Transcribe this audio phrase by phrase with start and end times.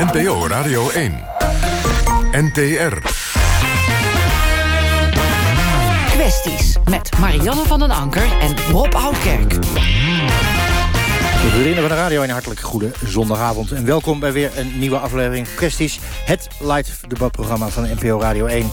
[0.00, 1.12] NPO Radio 1.
[2.32, 2.96] NTR.
[6.10, 9.50] Kwesties met Marianne van den Anker en Rob Oudkerk.
[9.50, 13.72] De vrienden van de radio een hartelijk goede zondagavond.
[13.72, 16.00] En welkom bij weer een nieuwe aflevering Kwesties.
[16.24, 18.70] Het live debatprogramma van NPO Radio 1.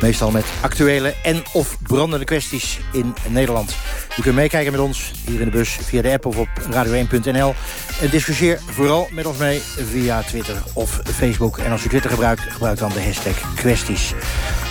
[0.00, 3.76] Meestal met actuele en of brandende kwesties in Nederland.
[4.18, 7.54] U kunt meekijken met ons hier in de bus via de app of op radio1.nl.
[8.00, 11.58] En discussieer vooral met ons mee via Twitter of Facebook.
[11.58, 14.12] En als u Twitter gebruikt, gebruik dan de hashtag kwesties.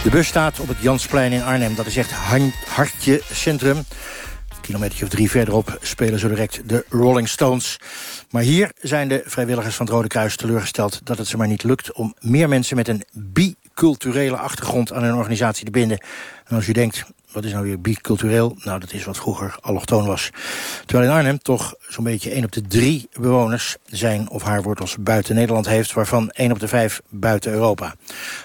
[0.04, 1.76] De bus staat op het Jansplein in Arnhem.
[1.76, 2.12] Dat is echt
[2.66, 3.86] hartje centrum
[4.64, 7.80] kilometer of drie verderop spelen zo direct de Rolling Stones.
[8.30, 11.02] Maar hier zijn de vrijwilligers van het Rode Kruis teleurgesteld...
[11.04, 13.04] dat het ze maar niet lukt om meer mensen met een
[13.74, 14.94] biculturele achtergrond...
[14.94, 16.00] aan hun organisatie te binden.
[16.46, 18.58] En als u denkt, wat is nou weer bicultureel?
[18.64, 20.30] Nou, dat is wat vroeger allochtoon was.
[20.86, 23.76] Terwijl in Arnhem toch zo'n beetje 1 op de 3 bewoners...
[23.86, 25.94] zijn of haar wortels buiten Nederland heeft...
[25.94, 27.96] waarvan 1 op de 5 buiten Europa.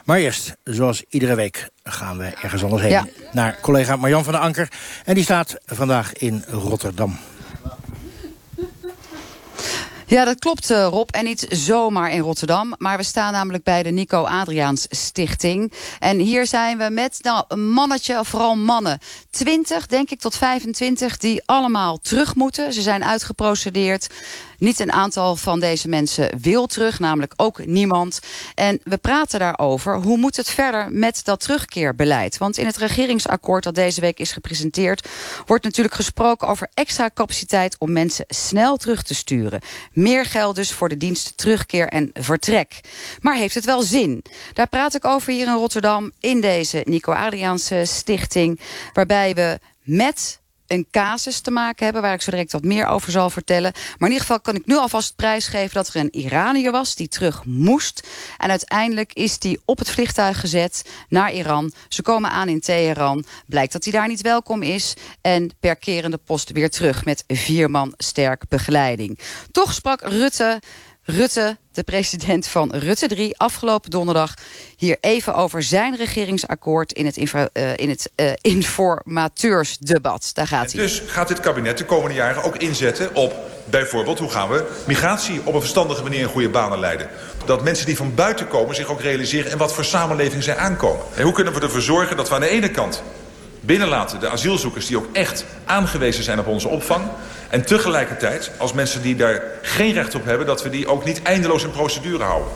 [0.04, 3.10] Maar eerst, zoals iedere week, gaan we ergens anders heen.
[3.32, 4.68] Naar collega Marjan van der Anker.
[5.04, 7.18] En die staat vandaag in Rotterdam.
[10.08, 11.08] Ja, dat klopt uh, Rob.
[11.10, 12.74] En niet zomaar in Rotterdam.
[12.78, 15.72] Maar we staan namelijk bij de Nico Adriaans Stichting.
[15.98, 18.98] En hier zijn we met nou, een mannetje, vooral mannen.
[19.30, 22.72] 20, denk ik, tot 25, die allemaal terug moeten.
[22.72, 24.06] Ze zijn uitgeprocedeerd.
[24.58, 28.20] Niet een aantal van deze mensen wil terug, namelijk ook niemand.
[28.54, 29.96] En we praten daarover.
[29.96, 32.38] Hoe moet het verder met dat terugkeerbeleid?
[32.38, 35.08] Want in het regeringsakkoord dat deze week is gepresenteerd...
[35.46, 39.60] wordt natuurlijk gesproken over extra capaciteit om mensen snel terug te sturen.
[39.92, 42.80] Meer geld dus voor de dienst terugkeer en vertrek.
[43.20, 44.24] Maar heeft het wel zin?
[44.52, 48.60] Daar praat ik over hier in Rotterdam in deze Nico Adriaanse stichting.
[48.92, 52.02] Waarbij we met een casus te maken hebben...
[52.02, 53.72] waar ik zo direct wat meer over zal vertellen.
[53.72, 55.74] Maar in ieder geval kan ik nu alvast prijsgeven...
[55.74, 58.08] dat er een Iranier was die terug moest.
[58.38, 61.72] En uiteindelijk is die op het vliegtuig gezet naar Iran.
[61.88, 63.24] Ze komen aan in Teheran.
[63.46, 64.94] Blijkt dat hij daar niet welkom is.
[65.20, 69.18] En per kerende post weer terug met vier man sterk begeleiding.
[69.50, 70.60] Toch sprak Rutte
[71.10, 74.34] Rutte, de president van Rutte 3, afgelopen donderdag
[74.76, 80.30] hier even over zijn regeringsakkoord in het, infra, uh, in het uh, informateursdebat.
[80.34, 80.82] Daar gaat hij.
[80.82, 85.40] Dus gaat dit kabinet de komende jaren ook inzetten op bijvoorbeeld hoe gaan we migratie
[85.44, 87.08] op een verstandige manier in goede banen leiden.
[87.46, 91.04] Dat mensen die van buiten komen zich ook realiseren en wat voor samenleving zij aankomen.
[91.14, 93.02] En hoe kunnen we ervoor zorgen dat we aan de ene kant
[93.68, 97.04] binnenlaten de asielzoekers die ook echt aangewezen zijn op onze opvang.
[97.50, 100.46] En tegelijkertijd, als mensen die daar geen recht op hebben...
[100.46, 102.52] dat we die ook niet eindeloos in procedure houden.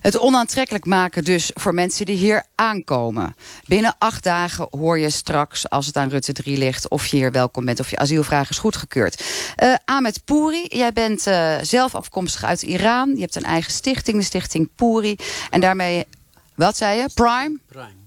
[0.00, 3.36] Het onaantrekkelijk maken dus voor mensen die hier aankomen.
[3.64, 6.88] Binnen acht dagen hoor je straks, als het aan Rutte 3 ligt...
[6.88, 9.24] of je hier welkom bent, of je asielvraag is goedgekeurd.
[9.62, 13.14] Uh, Ahmed Pouri, jij bent uh, zelf afkomstig uit Iran.
[13.14, 15.16] Je hebt een eigen stichting, de stichting Pouri.
[15.50, 16.04] En daarmee,
[16.54, 17.08] wat zei je?
[17.14, 17.58] Prime?
[17.68, 17.97] Prime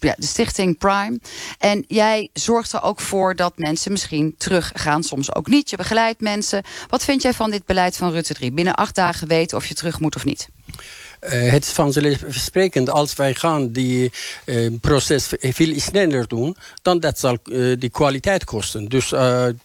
[0.00, 1.20] ja, de stichting Prime.
[1.58, 5.02] En jij zorgt er ook voor dat mensen misschien teruggaan.
[5.02, 5.70] Soms ook niet.
[5.70, 6.62] Je begeleidt mensen.
[6.88, 8.52] Wat vind jij van dit beleid van Rutte 3?
[8.52, 10.48] Binnen acht dagen weten of je terug moet of niet.
[11.20, 14.12] Uh, het is vanzelfsprekend als wij gaan die
[14.44, 18.88] uh, proces veel sneller doen, dan dat zal uh, die kwaliteit kosten.
[18.88, 19.14] Dus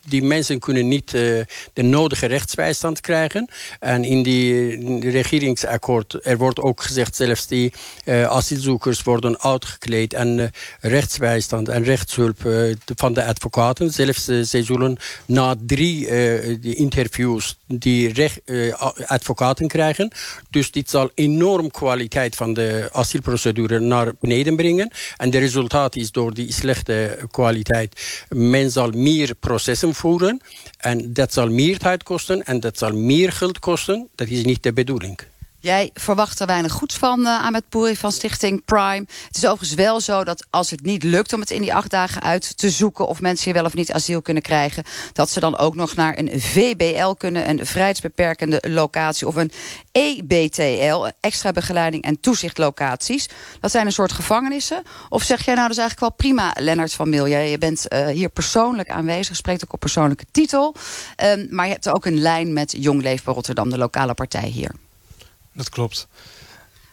[0.08, 3.50] die mensen kunnen niet de nodige rechtsbijstand krijgen.
[3.80, 7.74] En in die regeringsakkoord, er wordt ook gezegd, zelfs die
[8.06, 12.38] asielzoekers worden uitgekleed en rechtsbijstand en rechtshulp
[12.96, 13.92] van de advocaten.
[13.92, 16.08] Zelfs zij zullen na drie
[16.76, 18.42] interviews die recht,
[19.06, 20.12] advocaten krijgen.
[20.50, 24.92] Dus dit zal enorm enorm kwaliteit van de asielprocedure naar beneden brengen.
[25.18, 28.26] En de resultaat is door die slechte kwaliteit.
[28.30, 30.42] Men zal meer processen voeren.
[30.78, 32.44] En dat zal meer tijd kosten.
[32.44, 34.08] En dat zal meer geld kosten.
[34.16, 35.20] Dat is niet de bedoeling.
[35.66, 39.06] Jij verwacht er weinig goeds van, uh, Ahmed Pouri van Stichting Prime.
[39.28, 41.90] Het is overigens wel zo dat als het niet lukt om het in die acht
[41.90, 43.08] dagen uit te zoeken...
[43.08, 44.84] of mensen hier wel of niet asiel kunnen krijgen...
[45.14, 49.28] dat ze dan ook nog naar een VBL kunnen, een vrijheidsbeperkende locatie...
[49.28, 49.52] of een
[49.92, 53.30] EBTL, extra begeleiding en toezichtlocaties.
[53.60, 54.84] Dat zijn een soort gevangenissen.
[55.10, 57.26] Of zeg jij nou, dat is eigenlijk wel prima, Lennart van Mil.
[57.26, 60.76] Je bent uh, hier persoonlijk aanwezig, spreekt ook op persoonlijke titel.
[61.24, 64.72] Um, maar je hebt ook een lijn met Jong Leefbaar Rotterdam, de lokale partij hier
[65.56, 66.08] dat klopt.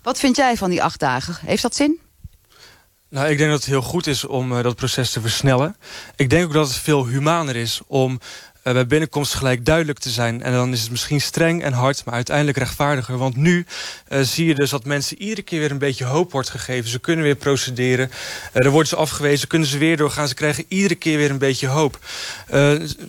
[0.02, 1.36] Wat vind jij van die acht dagen?
[1.40, 2.00] Heeft dat zin?
[3.08, 5.76] Nou, ik denk dat het heel goed is om uh, dat proces te versnellen.
[6.16, 8.20] Ik denk ook dat het veel humaner is om
[8.64, 10.42] uh, bij binnenkomst gelijk duidelijk te zijn.
[10.42, 13.18] En dan is het misschien streng en hard, maar uiteindelijk rechtvaardiger.
[13.18, 13.66] Want nu
[14.08, 16.90] uh, zie je dus dat mensen iedere keer weer een beetje hoop wordt gegeven.
[16.90, 18.10] Ze kunnen weer procederen.
[18.52, 20.28] Er worden ze afgewezen, kunnen ze weer doorgaan.
[20.28, 21.98] Ze krijgen iedere keer weer een beetje hoop.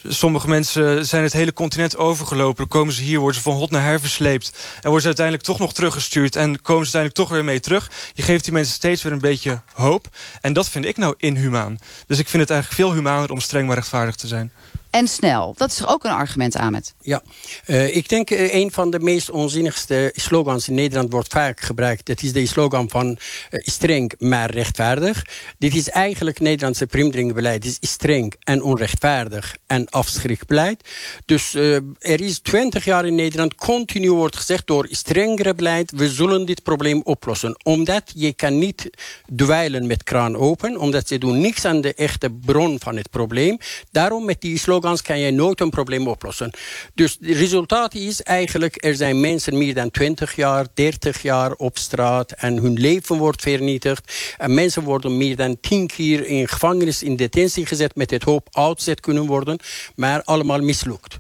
[0.08, 2.58] sommige mensen zijn het hele continent overgelopen.
[2.58, 4.52] Dan komen ze hier, worden ze van hot naar her versleept.
[4.76, 6.36] En worden ze uiteindelijk toch nog teruggestuurd.
[6.36, 7.92] En komen ze uiteindelijk toch weer mee terug.
[8.14, 10.08] Je geeft die mensen steeds weer een beetje hoop.
[10.42, 11.78] En dat vind ik nou inhumaan.
[12.08, 14.52] Dus ik vind het eigenlijk veel humaner om streng maar rechtvaardig te zijn
[14.94, 15.54] en snel.
[15.58, 16.94] Dat is ook een argument, Ahmed?
[17.02, 17.22] Ja,
[17.68, 22.06] uh, ik denk uh, een van de meest onzinnigste slogans in Nederland wordt vaak gebruikt.
[22.06, 25.26] Dat is de slogan van uh, streng maar rechtvaardig.
[25.58, 27.64] Dit is eigenlijk Nederlandse primdringbeleid.
[27.64, 30.90] Het is streng en onrechtvaardig en afschrikbeleid.
[31.26, 36.46] Dus er is twintig jaar in Nederland continu wordt gezegd door strengere beleid, we zullen
[36.46, 37.56] dit probleem oplossen.
[37.64, 38.90] Omdat je kan niet
[39.36, 43.58] dweilen met kraan open, omdat ze doen niks aan de echte bron van het probleem.
[43.92, 46.52] Daarom met die slogan slogans kan je nooit een probleem oplossen.
[46.94, 51.78] Dus het resultaat is eigenlijk, er zijn mensen meer dan 20 jaar, 30 jaar op
[51.78, 54.36] straat en hun leven wordt vernietigd.
[54.38, 58.48] En mensen worden meer dan 10 keer in gevangenis, in detentie gezet met het hoop
[58.52, 59.60] uitzet kunnen worden,
[59.96, 61.20] maar allemaal mislukt.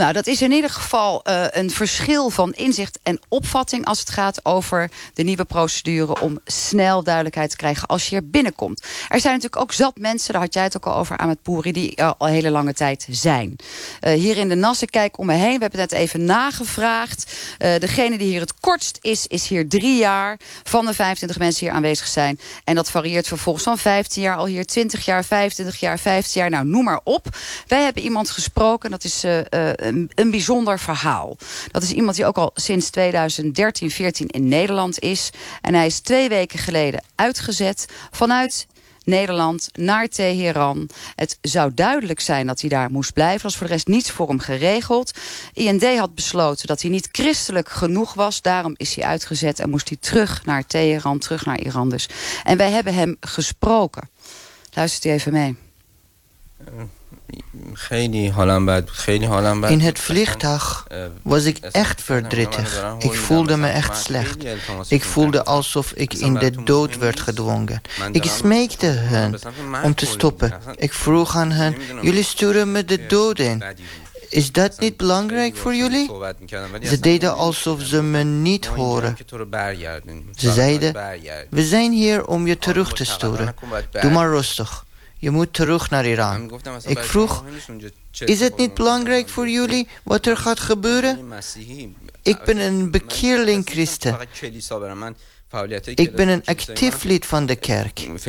[0.00, 3.84] Nou, dat is in ieder geval uh, een verschil van inzicht en opvatting...
[3.84, 7.88] als het gaat over de nieuwe procedure om snel duidelijkheid te krijgen...
[7.88, 8.80] als je hier binnenkomt.
[9.08, 11.18] Er zijn natuurlijk ook zat mensen, daar had jij het ook al over...
[11.18, 13.56] aan het Poeri, die uh, al hele lange tijd zijn.
[14.00, 17.32] Uh, hier in de Nassen, kijk om me heen, we hebben het net even nagevraagd.
[17.58, 20.38] degene die hier het kortst is, is hier drie jaar...
[20.62, 22.40] van de 25 mensen hier aanwezig zijn.
[22.64, 24.66] En dat varieert vervolgens van 15 jaar al hier...
[24.66, 27.26] 20 jaar, 25 jaar, 15 jaar, nou noem maar op.
[27.66, 29.24] Wij hebben iemand gesproken, dat is
[30.14, 31.36] een, bijzonder verhaal.
[31.70, 35.30] Dat is iemand die ook al sinds 2013, 14 in Nederland is.
[35.60, 38.66] En hij is twee weken geleden uitgezet vanuit
[39.04, 40.88] Nederland naar Teheran.
[41.14, 43.42] Het zou duidelijk zijn dat hij daar moest blijven.
[43.42, 45.18] Was voor de rest niets voor hem geregeld.
[45.52, 48.42] IND had besloten dat hij niet christelijk genoeg was.
[48.42, 52.08] Daarom is hij uitgezet en moest hij terug naar Teheran, terug naar Iran dus.
[52.44, 54.08] En wij hebben hem gesproken.
[54.72, 55.56] Luistert u even mee.
[56.68, 56.82] Uh.
[59.70, 60.86] In het vliegtuig
[61.22, 62.84] was ik echt verdrietig.
[62.98, 64.36] Ik voelde me echt slecht.
[64.88, 67.80] Ik voelde alsof ik in de dood werd gedwongen.
[68.12, 69.38] Ik smeekte hen
[69.82, 70.52] om te stoppen.
[70.76, 73.62] Ik vroeg aan hen, jullie sturen me de dood in.
[74.28, 76.10] Is dat niet belangrijk voor jullie?
[76.82, 79.16] Ze deden alsof ze me niet horen.
[80.34, 80.94] Ze zeiden,
[81.50, 83.54] we zijn hier om je terug te sturen.
[84.00, 84.84] Doe maar rustig.
[85.20, 86.60] Je moet terug naar Iran.
[86.86, 87.44] Ik vroeg,
[88.24, 91.32] is het niet belangrijk voor jullie wat er gaat gebeuren?
[92.22, 94.18] Ik ben een bekeerling christen.
[95.94, 97.98] Ik ben een actief lid van de kerk.
[97.98, 98.26] Het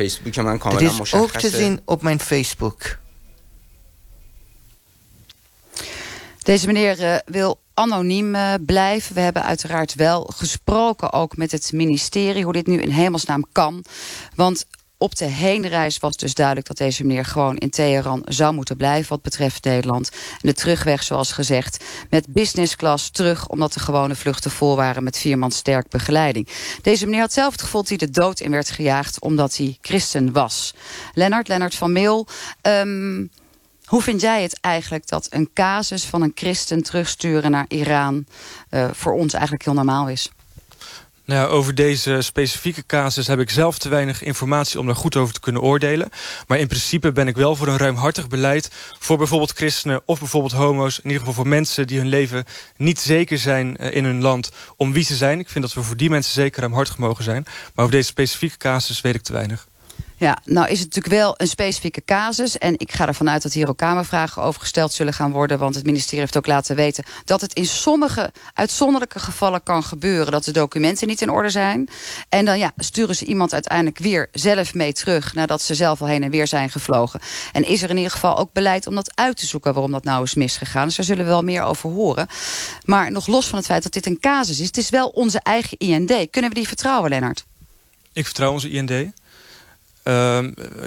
[0.80, 2.98] is ook te zien op mijn Facebook.
[6.38, 9.14] Deze meneer uh, wil anoniem uh, blijven.
[9.14, 12.44] We hebben uiteraard wel gesproken ook met het ministerie...
[12.44, 13.84] hoe dit nu in hemelsnaam kan.
[14.34, 14.66] Want
[15.02, 19.08] op de heenreis was dus duidelijk dat deze meneer gewoon in Teheran zou moeten blijven
[19.08, 20.10] wat betreft Nederland.
[20.10, 25.02] En de terugweg, zoals gezegd, met business class terug, omdat de gewone vluchten vol waren
[25.04, 26.48] met vier man sterk begeleiding.
[26.82, 29.78] Deze meneer had zelf het gevoel dat hij de dood in werd gejaagd omdat hij
[29.80, 30.74] christen was.
[31.14, 32.26] Lennart, Lennart van Meel,
[32.62, 33.30] um,
[33.84, 38.26] hoe vind jij het eigenlijk dat een casus van een christen terugsturen naar Iran
[38.70, 40.30] uh, voor ons eigenlijk heel normaal is?
[41.24, 45.34] Nou, over deze specifieke casus heb ik zelf te weinig informatie om daar goed over
[45.34, 46.08] te kunnen oordelen.
[46.46, 50.52] Maar in principe ben ik wel voor een ruimhartig beleid voor bijvoorbeeld christenen of bijvoorbeeld
[50.52, 50.98] homo's.
[50.98, 52.44] In ieder geval voor mensen die hun leven
[52.76, 55.38] niet zeker zijn eh, in hun land om wie ze zijn.
[55.38, 57.42] Ik vind dat we voor die mensen zeker ruimhartig mogen zijn.
[57.44, 59.66] Maar over deze specifieke casus weet ik te weinig.
[60.22, 62.58] Ja, nou is het natuurlijk wel een specifieke casus.
[62.58, 65.58] En ik ga ervan uit dat hier ook Kamervragen over gesteld zullen gaan worden.
[65.58, 70.32] Want het ministerie heeft ook laten weten dat het in sommige uitzonderlijke gevallen kan gebeuren.
[70.32, 71.88] Dat de documenten niet in orde zijn.
[72.28, 75.34] En dan ja, sturen ze iemand uiteindelijk weer zelf mee terug.
[75.34, 77.20] Nadat ze zelf al heen en weer zijn gevlogen.
[77.52, 80.04] En is er in ieder geval ook beleid om dat uit te zoeken waarom dat
[80.04, 80.86] nou is misgegaan.
[80.86, 82.26] Dus daar zullen we wel meer over horen.
[82.84, 84.66] Maar nog los van het feit dat dit een casus is.
[84.66, 86.30] Het is wel onze eigen IND.
[86.30, 87.44] Kunnen we die vertrouwen, Lennart?
[88.12, 89.12] Ik vertrouw onze IND.
[90.04, 90.38] Uh,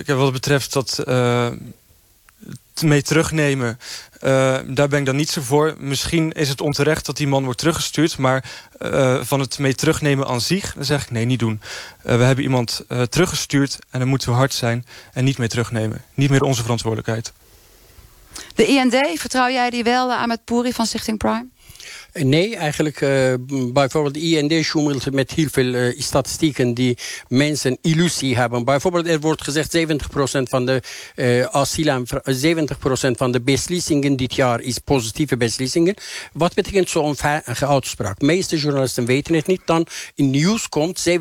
[0.05, 1.47] wat het betreft dat uh,
[2.81, 3.79] mee terugnemen,
[4.15, 5.75] uh, daar ben ik dan niet zo voor.
[5.77, 8.17] Misschien is het onterecht dat die man wordt teruggestuurd...
[8.17, 11.61] maar uh, van het mee terugnemen aan zich, dan zeg ik nee, niet doen.
[12.01, 14.85] we hebben iemand teruggestuurd en dan moeten we hard zijn...
[15.13, 16.03] en niet mee terugnemen.
[16.13, 17.33] Niet meer onze verantwoordelijkheid.
[18.55, 21.45] De IND, vertrouw jij die wel aan met Poeri van Stichting Prime?
[22.13, 23.33] Nee, eigenlijk uh,
[23.73, 28.63] bijvoorbeeld de IND schoemelt met heel veel uh, statistieken die mensen illusie hebben.
[28.63, 29.81] Bijvoorbeeld er wordt gezegd 70%
[30.43, 30.81] van de
[31.15, 32.07] uh, asiel 70%
[33.11, 35.95] van de beslissingen dit jaar is positieve beslissingen.
[36.33, 37.15] Wat betekent zo'n
[37.59, 38.19] uitspraak?
[38.19, 39.61] De meeste journalisten weten het niet.
[39.65, 41.11] Dan in nieuws komt 70%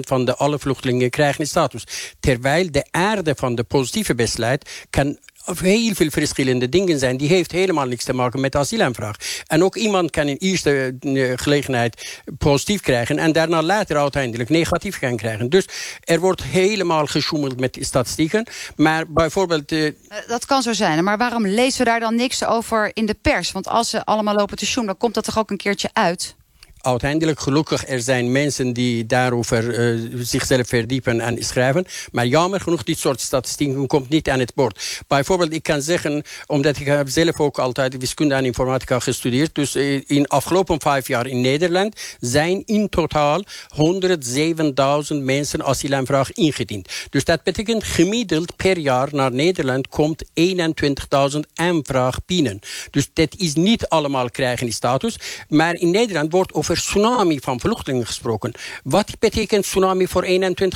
[0.00, 1.84] van de alle vluchtelingen krijgen status.
[2.20, 7.16] Terwijl de aarde van de positieve besluit kan heel veel verschillende dingen zijn.
[7.16, 9.16] Die heeft helemaal niks te maken met asielaanvraag.
[9.46, 13.18] En ook iemand kan in eerste eh, gelegenheid positief krijgen...
[13.18, 15.48] en daarna later uiteindelijk negatief gaan krijgen.
[15.48, 15.68] Dus
[16.04, 18.46] er wordt helemaal gesjoemeld met statistieken.
[18.76, 19.72] Maar bijvoorbeeld...
[19.72, 19.92] Uh...
[20.26, 23.52] Dat kan zo zijn, maar waarom lezen we daar dan niks over in de pers?
[23.52, 26.34] Want als ze allemaal lopen te sjoemelen, komt dat toch ook een keertje uit?
[26.80, 31.84] Uiteindelijk gelukkig er zijn mensen die daarover uh, zichzelf verdiepen en schrijven.
[32.12, 35.02] Maar jammer genoeg, dit soort statistieken komt niet aan het bord.
[35.06, 39.54] Bijvoorbeeld, ik kan zeggen, omdat ik heb zelf ook altijd wiskunde en informatica gestudeerd.
[39.54, 46.88] Dus uh, in afgelopen vijf jaar in Nederland zijn in totaal 107.000 mensen asielaanvraag ingediend.
[47.10, 52.58] Dus dat betekent gemiddeld per jaar naar Nederland komt 21.000 aanvraag binnen.
[52.90, 55.16] Dus dat is niet allemaal krijgen die status.
[55.48, 58.52] Maar in Nederland wordt over tsunami van vluchtelingen gesproken.
[58.84, 60.30] Wat betekent tsunami voor 21.000?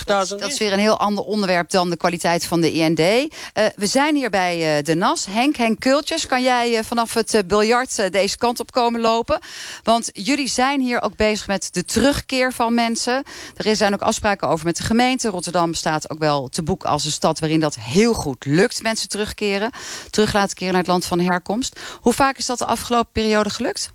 [0.04, 2.98] Dat is weer een heel ander onderwerp dan de kwaliteit van de IND.
[2.98, 3.30] Uh, eh,
[3.76, 5.26] we zijn hier bij uh, de NAS.
[5.26, 9.38] Henk, Henk Kultjes, kan jij uh, vanaf het biljart deze kant op komen lopen?
[9.82, 13.22] Want jullie zijn hier ook bezig met de terugkeer van mensen.
[13.56, 15.28] Er zijn ook afspraken over met de gemeente.
[15.28, 18.82] Rotterdam staat ook wel te boek als een stad waarin dat heel goed lukt.
[18.82, 19.70] Mensen terugkeren,
[20.10, 21.80] terug laten keren naar het land van herkomst.
[22.00, 23.92] Hoe vaak is dat de afgelopen periode gelukt?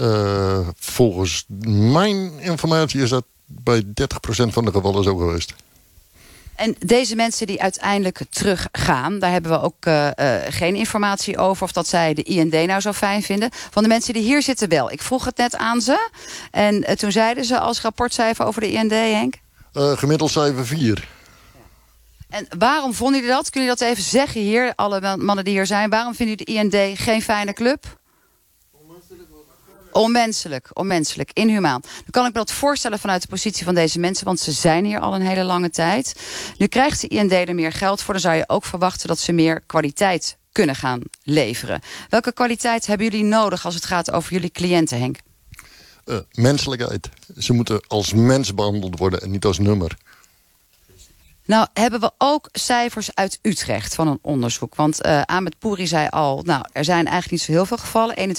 [0.00, 3.86] Uh, volgens mijn informatie is dat bij 30%
[4.26, 5.54] van de gevallen zo geweest.
[6.58, 9.18] En deze mensen die uiteindelijk teruggaan...
[9.18, 11.62] daar hebben we ook uh, uh, geen informatie over...
[11.62, 13.50] of dat zij de IND nou zo fijn vinden.
[13.52, 14.90] Van de mensen die hier zitten wel.
[14.92, 16.08] Ik vroeg het net aan ze.
[16.50, 19.34] En uh, toen zeiden ze als rapportcijfer over de IND, Henk?
[19.72, 21.08] gemiddeld cijfer 4.
[22.28, 23.50] En waarom vonden jullie dat?
[23.50, 25.90] Kun je dat even zeggen hier, alle mannen die hier zijn?
[25.90, 27.97] Waarom vinden jullie de IND geen fijne club?
[29.98, 31.80] Onmenselijk, onmenselijk, inhumaan.
[31.80, 34.24] Dan kan ik me dat voorstellen vanuit de positie van deze mensen...
[34.24, 36.14] want ze zijn hier al een hele lange tijd.
[36.58, 38.14] Nu krijgt de IND er meer geld voor...
[38.14, 41.80] dan zou je ook verwachten dat ze meer kwaliteit kunnen gaan leveren.
[42.08, 45.16] Welke kwaliteit hebben jullie nodig als het gaat over jullie cliënten, Henk?
[46.04, 47.08] Uh, menselijkheid.
[47.38, 49.96] Ze moeten als mens behandeld worden en niet als nummer.
[51.48, 54.74] Nou, hebben we ook cijfers uit Utrecht van een onderzoek.
[54.74, 58.36] Want uh, Ahmed Pouri zei al, nou, er zijn eigenlijk niet zo heel veel gevallen.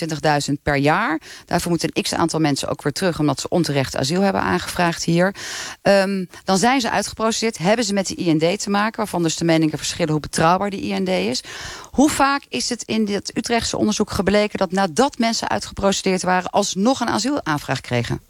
[0.49, 1.21] 21.000 per jaar.
[1.45, 3.19] Daarvoor moeten een x-aantal mensen ook weer terug...
[3.19, 5.35] omdat ze onterecht asiel hebben aangevraagd hier.
[5.81, 7.57] Um, dan zijn ze uitgeprocedeerd.
[7.57, 8.97] Hebben ze met de IND te maken...
[8.97, 11.43] waarvan dus de meningen verschillen hoe betrouwbaar die IND is.
[11.91, 14.57] Hoe vaak is het in dit Utrechtse onderzoek gebleken...
[14.57, 16.49] dat nadat mensen uitgeprocedeerd waren...
[16.49, 18.28] alsnog een asielaanvraag kregen?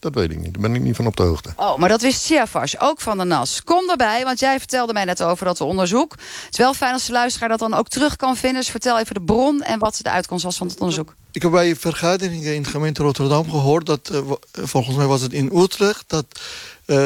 [0.00, 0.52] Dat weet ik niet.
[0.52, 1.52] Daar ben ik niet van op de hoogte.
[1.56, 3.64] Oh, maar dat wist Siafas, ook van de NAS.
[3.64, 6.10] Kom erbij, want jij vertelde mij net over dat onderzoek.
[6.10, 8.60] Het is wel fijn als de luisteraar dat dan ook terug kan vinden.
[8.60, 11.14] Dus vertel even de bron en wat de uitkomst was van het onderzoek.
[11.32, 13.86] Ik heb bij vergaderingen in de gemeente Rotterdam gehoord...
[13.86, 14.20] dat, uh,
[14.52, 16.04] volgens mij was het in Utrecht...
[16.06, 16.26] dat
[16.86, 16.96] uh,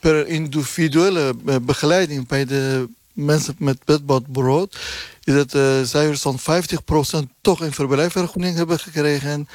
[0.00, 4.78] per individuele eh, begeleiding bij de mensen met bedbadbrood...
[5.24, 6.38] is dat uh, cijfers van
[7.24, 9.48] 50% toch een verblijfsvergunning hebben gekregen...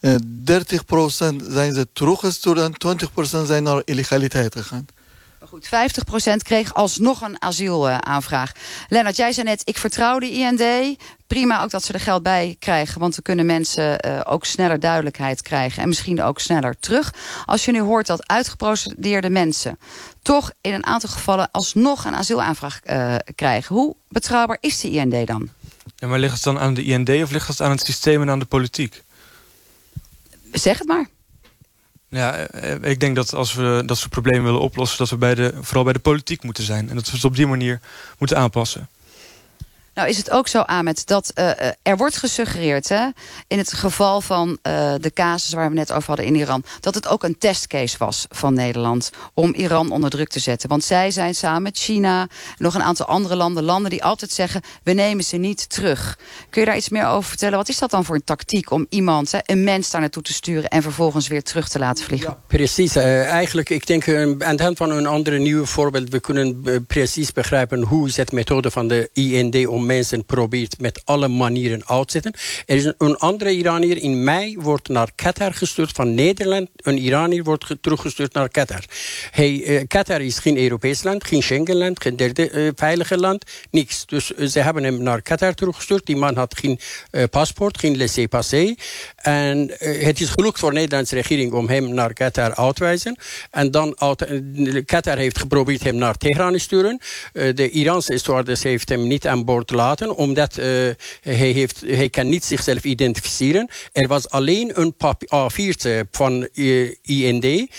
[0.00, 2.98] 30% eh, zijn ze teruggestuurd en
[3.42, 4.86] 20% zijn naar illegaliteit gegaan.
[5.48, 5.70] Goed, 50%
[6.36, 8.52] kreeg alsnog een asielaanvraag.
[8.88, 10.96] Lennart, jij zei net, ik vertrouw de IND.
[11.26, 13.00] Prima ook dat ze er geld bij krijgen.
[13.00, 15.82] Want dan kunnen mensen uh, ook sneller duidelijkheid krijgen.
[15.82, 17.14] En misschien ook sneller terug.
[17.44, 19.78] Als je nu hoort dat uitgeprocedeerde mensen...
[20.22, 23.74] toch in een aantal gevallen alsnog een asielaanvraag uh, krijgen.
[23.74, 25.48] Hoe betrouwbaar is de IND dan?
[25.96, 28.30] Ja, maar ligt het dan aan de IND of ligt het aan het systeem en
[28.30, 29.02] aan de politiek?
[30.58, 31.08] Zeg het maar.
[32.08, 34.98] Ja, eh, ik denk dat als we dat soort problemen willen oplossen...
[34.98, 36.88] dat we bij de, vooral bij de politiek moeten zijn.
[36.88, 37.80] En dat we het op die manier
[38.18, 38.88] moeten aanpassen.
[39.98, 41.50] Nou is het ook zo, Ahmed, dat uh,
[41.82, 42.88] er wordt gesuggereerd...
[42.88, 43.08] Hè,
[43.46, 46.64] in het geval van uh, de casus waar we net over hadden in Iran...
[46.80, 50.68] dat het ook een testcase was van Nederland om Iran onder druk te zetten.
[50.68, 52.28] Want zij zijn samen met China
[52.58, 53.64] nog een aantal andere landen...
[53.64, 56.18] landen die altijd zeggen, we nemen ze niet terug.
[56.50, 57.58] Kun je daar iets meer over vertellen?
[57.58, 60.32] Wat is dat dan voor een tactiek om iemand, hè, een mens daar naartoe te
[60.32, 60.70] sturen...
[60.70, 62.30] en vervolgens weer terug te laten vliegen?
[62.30, 62.96] Ja, precies.
[62.96, 66.08] Eigenlijk, ik denk aan de hand van een andere nieuwe voorbeeld...
[66.08, 69.66] we kunnen precies begrijpen hoe is het methode van de IND...
[69.66, 72.32] om mensen probeert met alle manieren uit te zetten.
[72.66, 76.68] Er is een andere Iranier in mei wordt naar Qatar gestuurd van Nederland.
[76.76, 78.84] Een Iranier wordt teruggestuurd naar Qatar.
[79.30, 84.06] Hey, Qatar is geen Europees land, geen Schengenland, geen derde veilige land, niks.
[84.06, 86.06] Dus ze hebben hem naar Qatar teruggestuurd.
[86.06, 86.78] Die man had geen
[87.30, 88.74] paspoort, geen laissez-passer.
[89.16, 93.16] En het is gelukt voor de Nederlandse regering om hem naar Qatar uit te wijzen.
[93.50, 93.96] En dan
[94.84, 97.00] Qatar heeft geprobeerd hem naar Teheran te sturen.
[97.32, 100.64] De Iraanse stewardess heeft hem niet aan boord laten, omdat uh,
[101.20, 103.68] hij, heeft, hij kan niet zichzelf identificeren.
[103.92, 104.94] Er was alleen een
[105.34, 107.70] A4'tje van uh, IND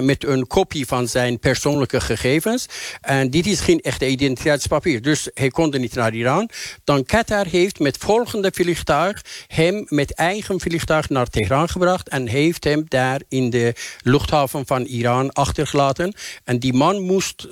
[0.00, 2.66] met een kopie van zijn persoonlijke gegevens.
[3.00, 5.02] En dit is geen echte identiteitspapier.
[5.02, 6.50] Dus hij kon niet naar Iran.
[6.84, 12.64] Dan Qatar heeft met volgende vliegtuig hem met eigen vliegtuig naar Teheran gebracht en heeft
[12.64, 16.14] hem daar in de luchthaven van Iran achtergelaten.
[16.44, 17.46] En die man moest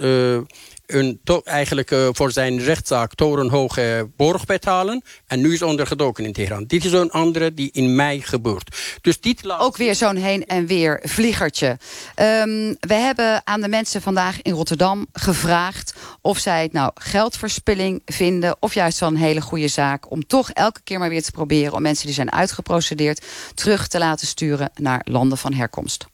[0.86, 5.02] een, eigenlijk uh, voor zijn rechtszaak torenhoge borg betalen.
[5.26, 6.64] En nu is ondergedoken in Teheran.
[6.64, 8.76] Dit is een andere die in mei gebeurt.
[9.00, 9.60] Dus dit laat...
[9.60, 11.68] Ook weer zo'n heen en weer vliegertje.
[11.68, 15.94] Um, we hebben aan de mensen vandaag in Rotterdam gevraagd...
[16.20, 18.56] of zij het nou geldverspilling vinden...
[18.60, 20.10] of juist wel een hele goede zaak...
[20.10, 21.72] om toch elke keer maar weer te proberen...
[21.72, 23.24] om mensen die zijn uitgeprocedeerd...
[23.54, 26.06] terug te laten sturen naar landen van herkomst.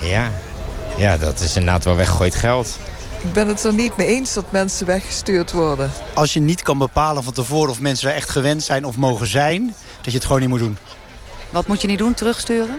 [0.00, 0.32] Ja,
[0.96, 2.78] ja dat is inderdaad wel weggegooid geld.
[3.24, 5.90] Ik ben het er niet mee eens dat mensen weggestuurd worden.
[6.14, 9.26] Als je niet kan bepalen van tevoren of mensen er echt gewend zijn of mogen
[9.26, 9.74] zijn...
[9.96, 10.78] dat je het gewoon niet moet doen.
[11.50, 12.14] Wat moet je niet doen?
[12.14, 12.78] Terugsturen?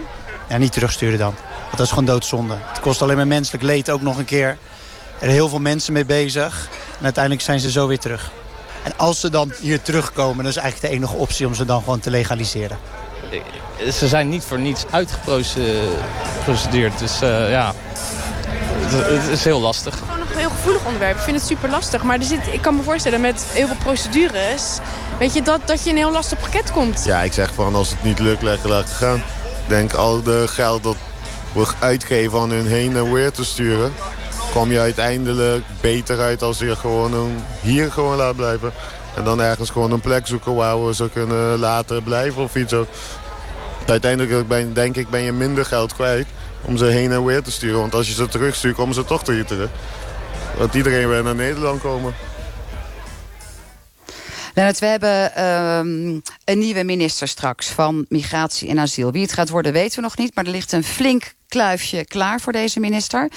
[0.49, 1.33] Ja, niet terugsturen dan.
[1.61, 2.55] Want dat is gewoon doodzonde.
[2.59, 4.47] Het kost alleen maar menselijk leed ook nog een keer.
[4.47, 4.57] Er
[5.19, 6.69] zijn heel veel mensen mee bezig.
[6.97, 8.31] En uiteindelijk zijn ze zo weer terug.
[8.83, 11.79] En als ze dan hier terugkomen, dan is eigenlijk de enige optie om ze dan
[11.79, 12.77] gewoon te legaliseren.
[13.91, 16.99] Ze zijn niet voor niets uitgeprocedeerd.
[16.99, 17.73] Dus uh, ja,
[18.87, 19.95] het, is heel lastig.
[20.35, 21.15] Een heel gevoelig onderwerp.
[21.15, 22.03] Ik vind het super lastig.
[22.03, 24.77] Maar er zit, ik kan me voorstellen met heel veel procedures...
[25.19, 27.03] Weet je, dat, dat je in een heel lastig pakket komt.
[27.05, 29.15] Ja, ik zeg van als het niet lukt, lekker laten gaan.
[29.15, 30.95] Ik denk al de geld dat
[31.53, 33.93] we uitgeven aan hun heen en weer te sturen...
[34.53, 38.73] kom je uiteindelijk beter uit als je gewoon hier gewoon laat blijven.
[39.15, 42.73] En dan ergens gewoon een plek zoeken waar we ze kunnen laten blijven of iets.
[43.85, 46.27] Uiteindelijk ben, denk ik ben je minder geld kwijt
[46.61, 47.79] om ze heen en weer te sturen.
[47.79, 49.69] Want als je ze terugstuurt, komen ze toch hier terug.
[50.57, 52.13] Dat iedereen weer naar Nederland komen.
[54.53, 59.11] Lennart, we hebben um, een nieuwe minister straks van Migratie en Asiel.
[59.11, 62.39] Wie het gaat worden weten we nog niet, maar er ligt een flink kluifje klaar
[62.41, 63.31] voor deze minister.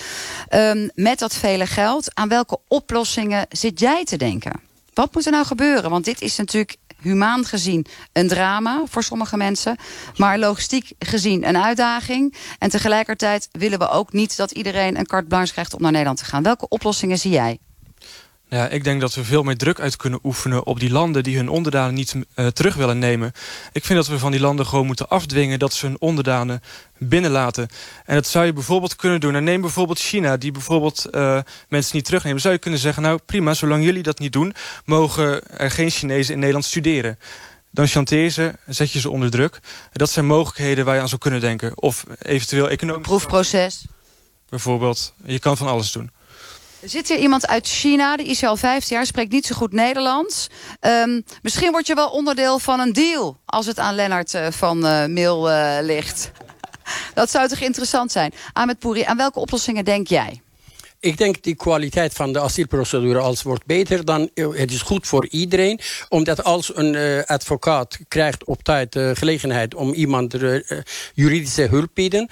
[0.54, 4.60] Um, met dat vele geld, aan welke oplossingen zit jij te denken?
[4.94, 5.90] Wat moet er nou gebeuren?
[5.90, 9.76] Want dit is natuurlijk humaan gezien een drama voor sommige mensen.
[10.16, 12.34] Maar logistiek gezien een uitdaging.
[12.58, 16.18] En tegelijkertijd willen we ook niet dat iedereen een carte blanche krijgt om naar Nederland
[16.18, 16.42] te gaan.
[16.42, 17.58] Welke oplossingen zie jij?
[18.50, 21.36] Ja, ik denk dat we veel meer druk uit kunnen oefenen op die landen die
[21.36, 23.32] hun onderdanen niet uh, terug willen nemen.
[23.72, 26.60] Ik vind dat we van die landen gewoon moeten afdwingen dat ze hun onderdanen
[26.98, 27.68] binnenlaten.
[28.04, 29.34] En dat zou je bijvoorbeeld kunnen doen.
[29.34, 32.40] En neem bijvoorbeeld China, die bijvoorbeeld uh, mensen niet terugnemen.
[32.40, 34.54] Zou je kunnen zeggen, nou prima, zolang jullie dat niet doen...
[34.84, 37.18] mogen er geen Chinezen in Nederland studeren.
[37.70, 39.60] Dan chanteer ze, zet je ze onder druk.
[39.92, 41.82] Dat zijn mogelijkheden waar je aan zou kunnen denken.
[41.82, 43.06] Of eventueel economisch...
[43.06, 43.84] Proefproces.
[44.48, 45.12] Bijvoorbeeld.
[45.24, 46.10] Je kan van alles doen.
[46.80, 49.72] Er zit hier iemand uit China, die is al 15 jaar, spreekt niet zo goed
[49.72, 50.46] Nederlands.
[50.80, 54.86] Um, misschien word je wel onderdeel van een deal als het aan Lennart uh, van
[54.86, 56.30] uh, Mil uh, ligt.
[57.14, 58.32] Dat zou toch interessant zijn.
[58.52, 60.42] Ahmed Pouri, aan welke oplossingen denk jij?
[61.00, 64.04] Ik denk die kwaliteit van de asielprocedure als wordt beter.
[64.04, 65.80] Dan eh, het is goed voor iedereen.
[66.08, 70.36] Omdat als een uh, advocaat krijgt op tijd uh, gelegenheid om iemand
[71.14, 72.28] juridische hulp bieden.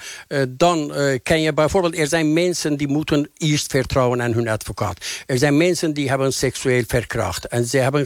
[0.49, 5.05] dan kan je bijvoorbeeld, er zijn mensen die moeten eerst vertrouwen aan hun advocaat.
[5.25, 7.47] Er zijn mensen die hebben seksueel verkracht.
[7.47, 8.05] En ze, hebben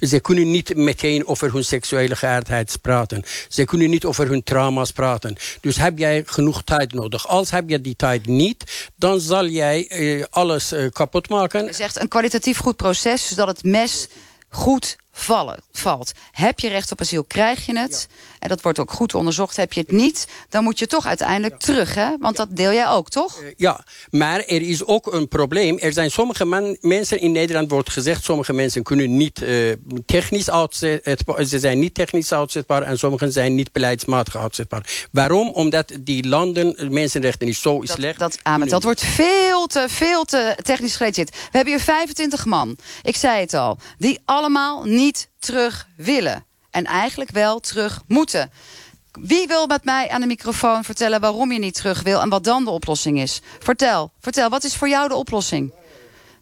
[0.00, 3.22] ze kunnen niet meteen over hun seksuele geaardheid praten.
[3.48, 5.36] Ze kunnen niet over hun trauma's praten.
[5.60, 7.28] Dus heb jij genoeg tijd nodig.
[7.28, 9.88] Als heb je die tijd niet, dan zal jij
[10.30, 11.64] alles uh, kapot maken.
[11.64, 14.08] Je zegt een kwalitatief goed proces, zodat het mes
[14.48, 16.12] goed vallen, valt.
[16.32, 18.08] Heb je recht op asiel, krijg je het.
[18.38, 19.56] En dat wordt ook goed onderzocht.
[19.56, 21.94] Heb je het niet, dan moet je toch uiteindelijk terug.
[21.94, 22.16] Hè?
[22.18, 23.42] Want dat deel jij ook, toch?
[23.42, 25.78] Uh, ja, maar er is ook een probleem.
[25.78, 28.24] Er zijn sommige man, mensen in Nederland, wordt gezegd...
[28.24, 29.72] sommige mensen kunnen niet uh,
[30.06, 31.44] technisch uitzetbaar...
[31.44, 32.82] ze zijn niet technisch uitzetbaar...
[32.82, 35.06] en sommigen zijn niet beleidsmatig uitzetbaar.
[35.12, 35.48] Waarom?
[35.48, 38.18] Omdat die landen, mensenrechten niet zo dat, slecht...
[38.18, 41.30] Dat, Ahmed, dat wordt veel te, veel te technisch gerealiseerd.
[41.30, 43.78] We hebben hier 25 man, ik zei het al...
[43.98, 45.07] die allemaal niet
[45.38, 46.44] terug willen.
[46.70, 48.50] En eigenlijk wel terug moeten.
[49.12, 52.20] Wie wil met mij aan de microfoon vertellen waarom je niet terug wil...
[52.20, 53.40] en wat dan de oplossing is?
[53.58, 55.72] Vertel, vertel, wat is voor jou de oplossing?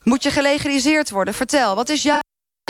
[0.02, 1.34] Moet je gelegaliseerd worden?
[1.34, 2.20] Vertel, wat is jouw...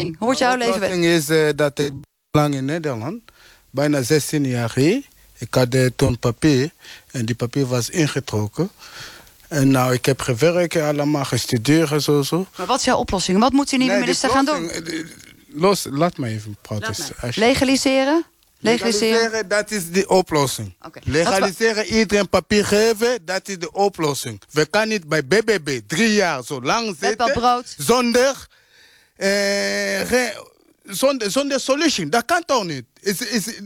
[0.02, 0.90] Hoe wordt jouw leven...
[0.90, 1.92] Het is uh, dat ik
[2.30, 3.22] lang in Nederland,
[3.70, 5.04] bijna 16 jaar geleden.
[5.38, 6.70] Ik had uh, toen papier
[7.10, 8.70] en die papier was ingetrokken.
[9.48, 12.46] En nou, ik heb gewerkt, allemaal gestudeerd en zo, zo.
[12.56, 13.38] Maar wat is jouw oplossing?
[13.38, 14.70] Wat moet die nieuwe minister gaan doen?
[15.58, 16.94] Los, laat me even praten.
[17.34, 18.24] Legaliseren?
[18.58, 19.48] Legaliseren?
[19.48, 20.74] dat is de oplossing.
[21.04, 24.42] Legaliseren, iedereen papier geven, dat is de oplossing.
[24.50, 27.74] We kunnen niet bij BBB drie jaar zo lang zitten brood.
[27.78, 28.46] zonder,
[29.16, 30.30] eh,
[30.82, 32.10] zonder, zonder solution.
[32.10, 32.84] Dat kan toch niet?
[33.00, 33.60] Is, is,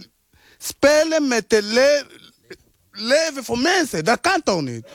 [0.59, 2.07] spelen met het le
[2.91, 4.87] leven van mensen, dat kan toch niet?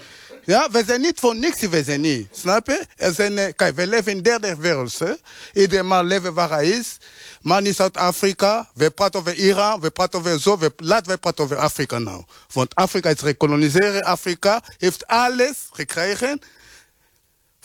[0.46, 2.28] Ja, we zijn niet voor niks, we zijn niet.
[2.32, 2.86] Snap je?
[2.96, 5.00] Er zijn, kijk, we leven in de derde wereld.
[5.00, 5.14] Hè?
[5.54, 6.98] Iedereen man leven waar hij is.
[7.42, 11.44] Man in Zuid-Afrika, we praten over Iran, we praten over zo, we, laten we praten
[11.44, 12.24] over Afrika nou.
[12.54, 16.42] Want Afrika is recoloniseren, Afrika heeft alles gekregen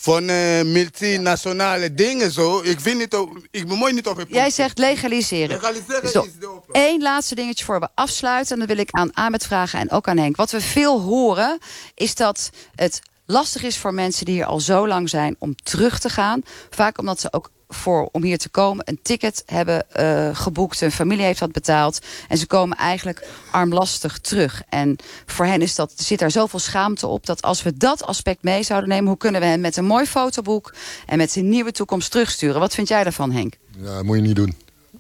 [0.01, 2.61] van uh, multinationale dingen zo.
[2.61, 5.49] Ik vind niet, ik bemoei niet op Jij zegt legaliseren.
[5.49, 6.89] Legaliseren is de oplossing.
[6.89, 8.53] Eén laatste dingetje voor we afsluiten.
[8.53, 10.37] En dan wil ik aan Ahmed vragen en ook aan Henk.
[10.37, 11.59] Wat we veel horen
[11.95, 15.99] is dat het lastig is voor mensen die hier al zo lang zijn om terug
[15.99, 16.43] te gaan.
[16.71, 20.81] Vaak omdat ze ook voor, om hier te komen een ticket hebben uh, geboekt.
[20.81, 21.99] Een familie heeft dat betaald.
[22.29, 24.63] En ze komen eigenlijk armlastig terug.
[24.69, 27.27] En voor hen is dat, zit daar zoveel schaamte op...
[27.27, 29.09] dat als we dat aspect mee zouden nemen...
[29.09, 30.75] hoe kunnen we hen met een mooi fotoboek...
[31.07, 32.61] en met zijn nieuwe toekomst terugsturen?
[32.61, 33.55] Wat vind jij daarvan, Henk?
[33.77, 34.57] Ja, dat moet je niet doen.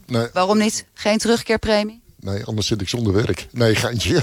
[0.06, 0.28] Nee.
[0.32, 0.84] Waarom niet?
[0.94, 1.99] Geen terugkeerpremie?
[2.20, 3.46] Nee, anders zit ik zonder werk.
[3.52, 4.22] Nee, geintje.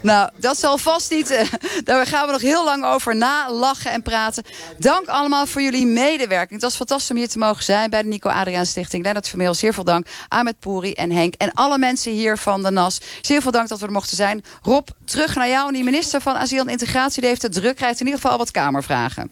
[0.00, 1.30] Nou, dat zal vast niet.
[1.30, 1.40] Uh,
[1.84, 4.44] daar gaan we nog heel lang over na lachen en praten.
[4.78, 6.50] Dank allemaal voor jullie medewerking.
[6.50, 9.04] Het was fantastisch om hier te mogen zijn bij de Nico Adriaan Stichting.
[9.04, 10.06] Lennart Vermeel, zeer veel dank.
[10.28, 11.34] Ahmed Pouri en Henk.
[11.34, 13.00] En alle mensen hier van de NAS.
[13.20, 14.44] Zeer veel dank dat we er mochten zijn.
[14.62, 15.68] Rob, terug naar jou.
[15.68, 17.76] En die minister van Asiel en Integratie die heeft het druk.
[17.76, 19.30] Krijgt in ieder geval wat kamervragen.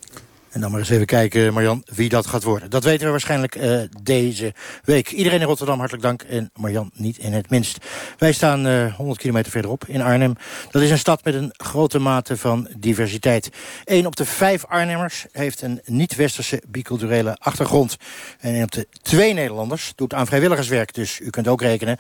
[0.51, 2.71] En dan maar eens even kijken, Marjan, wie dat gaat worden.
[2.71, 5.11] Dat weten we waarschijnlijk uh, deze week.
[5.11, 6.23] Iedereen in Rotterdam, hartelijk dank.
[6.23, 7.87] En Marjan niet in het minst.
[8.19, 10.35] Wij staan uh, 100 kilometer verderop in Arnhem.
[10.71, 13.51] Dat is een stad met een grote mate van diversiteit.
[13.85, 17.97] Eén op de vijf Arnhemmers heeft een niet-westerse biculturele achtergrond.
[18.39, 20.95] En één op de twee Nederlanders doet aan vrijwilligerswerk.
[20.95, 21.97] Dus u kunt ook rekenen,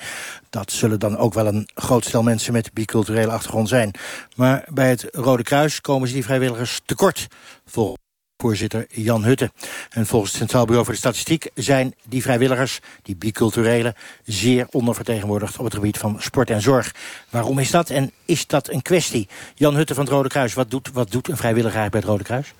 [0.50, 3.90] dat zullen dan ook wel een groot stel mensen met biculturele achtergrond zijn.
[4.36, 7.26] Maar bij het Rode Kruis komen ze die vrijwilligers tekort.
[7.64, 8.08] Volgens
[8.40, 9.50] voorzitter Jan Hutte.
[9.90, 15.58] En volgens het Centraal Bureau voor de Statistiek zijn die vrijwilligers, die biculturele, zeer ondervertegenwoordigd
[15.58, 16.94] op het gebied van sport en zorg.
[17.30, 19.28] Waarom is dat en is dat een kwestie?
[19.54, 22.24] Jan Hutte van het Rode Kruis, wat doet, wat doet een vrijwilliger bij het Rode
[22.24, 22.52] Kruis?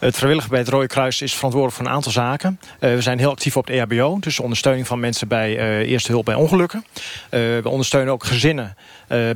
[0.00, 2.60] Het vrijwilliger bij het Rode Kruis is verantwoordelijk voor een aantal zaken.
[2.80, 6.12] Uh, we zijn heel actief op het EHBO, dus ondersteuning van mensen bij uh, eerste
[6.12, 6.84] hulp bij ongelukken.
[7.30, 8.76] Uh, we ondersteunen ook gezinnen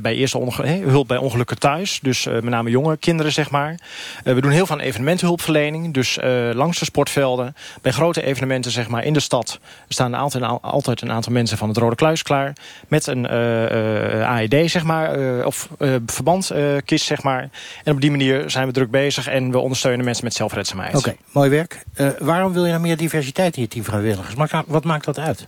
[0.01, 1.99] bij eerste hulp bij ongelukken thuis.
[2.01, 3.79] Dus met name jonge kinderen, zeg maar.
[4.23, 5.84] we doen heel veel aan evenementenhulpverlening.
[5.91, 9.59] Dus uh, langs de sportvelden, bij grote evenementen zeg maar, in de stad...
[9.87, 12.53] staan altijd, altijd een aantal mensen van het Rode Kluis klaar...
[12.87, 15.69] met een uh, uh, AED, zeg maar, of
[16.05, 17.49] verbandkist, zeg maar.
[17.83, 19.27] En op die manier zijn we druk bezig...
[19.27, 20.95] en we ondersteunen mensen met zelfredzaamheid.
[20.95, 21.83] Oké, mooi werk.
[22.19, 24.33] waarom wil je nou meer diversiteit in je team vrijwilligers?
[24.67, 25.47] Wat maakt dat uit?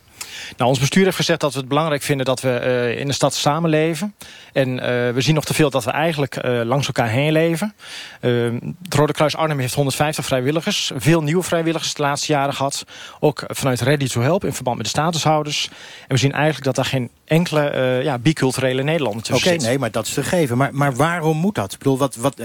[0.57, 3.13] Nou, ons bestuur heeft gezegd dat we het belangrijk vinden dat we uh, in de
[3.13, 4.15] stad samenleven.
[4.53, 7.75] En uh, we zien nog te veel dat we eigenlijk uh, langs elkaar heen leven.
[8.19, 10.91] het Rode Kruis Arnhem heeft 150 vrijwilligers.
[10.95, 12.85] Veel nieuwe vrijwilligers de laatste jaren gehad.
[13.19, 15.69] Ook vanuit Ready to Help in verband met de statushouders.
[16.01, 19.91] En we zien eigenlijk dat daar geen enkele ja, biculturele Nederlanders Oké, okay, nee, maar
[19.91, 20.57] dat is te geven.
[20.57, 21.71] Maar, maar waarom moet dat?
[21.71, 22.35] Ik bedoel, wat, wat,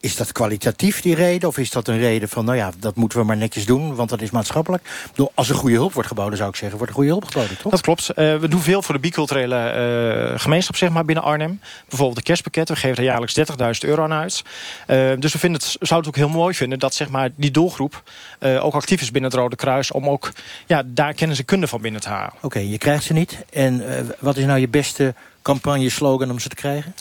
[0.00, 1.48] is dat kwalitatief die reden?
[1.48, 3.94] Of is dat een reden van, nou ja, dat moeten we maar netjes doen...
[3.94, 4.84] want dat is maatschappelijk?
[4.84, 6.76] Ik bedoel, als er goede hulp wordt geboden, zou ik zeggen...
[6.76, 7.70] wordt er goede hulp geboden, toch?
[7.70, 8.08] Dat klopt.
[8.10, 11.60] Uh, we doen veel voor de biculturele uh, gemeenschap zeg maar, binnen Arnhem.
[11.88, 12.74] Bijvoorbeeld de kerstpakketten.
[12.74, 13.38] We geven er jaarlijks
[13.84, 14.42] 30.000 euro aan uit.
[14.86, 16.78] Uh, dus we vinden het, zouden het ook heel mooi vinden...
[16.78, 18.02] dat zeg maar, die doelgroep
[18.40, 19.92] ook actief is binnen het Rode Kruis...
[19.92, 20.32] om ook
[20.66, 22.32] ja, daar kennis en kunde van binnen te halen.
[22.36, 23.44] Oké, okay, je krijgt ze niet.
[23.50, 23.82] En
[24.18, 26.94] wat is nou je beste campagne-slogan om ze te krijgen?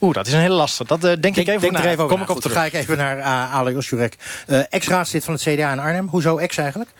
[0.00, 0.84] Oeh, dat is een hele lastige.
[0.84, 1.78] Dat uh, denk, ik even denk.
[1.78, 4.16] Er even over Kom ik op Dan ga ik even naar uh, Ale Osjurek.
[4.46, 6.08] Uh, Ex-raadslid van het CDA in Arnhem.
[6.08, 6.90] Hoezo ex eigenlijk?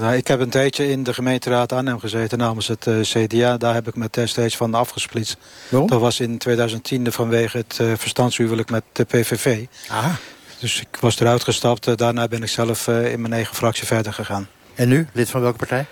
[0.00, 3.56] Nou, ik heb een tijdje in de gemeenteraad Arnhem gezeten namens het uh, CDA.
[3.56, 5.36] Daar heb ik me destijds van afgesplitst.
[5.68, 5.88] Waarom?
[5.88, 9.66] Dat was in 2010 vanwege het uh, verstandshuwelijk met de PVV.
[9.88, 10.06] Ah.
[10.60, 11.98] Dus ik was eruit gestapt.
[11.98, 14.48] Daarna ben ik zelf in mijn eigen fractie verder gegaan.
[14.74, 15.06] En nu?
[15.12, 15.86] Lid van welke partij?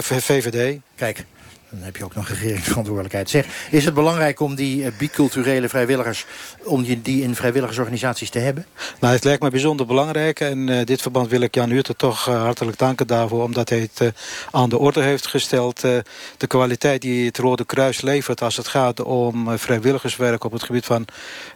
[0.00, 0.80] VVD.
[0.94, 1.24] Kijk,
[1.70, 3.30] Dan heb je ook nog regeringsverantwoordelijkheid.
[3.30, 6.26] Zeg, is het belangrijk om die uh, biculturele vrijwilligers...
[6.64, 8.66] om die, in vrijwilligersorganisaties te hebben?
[9.00, 10.40] Nou, het lijkt me bijzonder belangrijk.
[10.40, 13.42] En in uh, dit verband wil ik Jan Huurte toch uh, hartelijk danken daarvoor...
[13.42, 14.12] omdat hij het
[14.50, 15.80] aan de orde heeft gesteld.
[15.80, 20.44] de kwaliteit die het Rode Kruis levert als het gaat om vrijwilligerswerk...
[20.44, 21.04] op het gebied van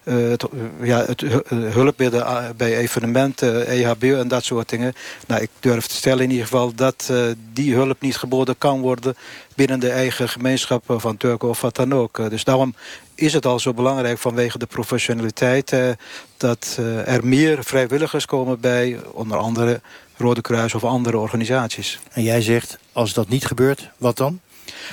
[0.04, 0.44] het,
[0.82, 4.92] ja, het hulpmiddelen bij evenementen, EHBO en dat soort dingen.
[5.26, 7.12] Nou, ik durf te stellen in ieder geval dat
[7.52, 9.14] die hulp niet geboden kan worden
[9.54, 12.30] binnen de eigen gemeenschap van Turken of wat dan ook.
[12.30, 12.74] Dus daarom
[13.14, 15.72] is het al zo belangrijk vanwege de professionaliteit...
[15.72, 15.90] Eh,
[16.36, 19.80] dat eh, er meer vrijwilligers komen bij onder andere
[20.16, 21.98] Rode Kruis of andere organisaties.
[22.10, 24.40] En jij zegt, als dat niet gebeurt, wat dan?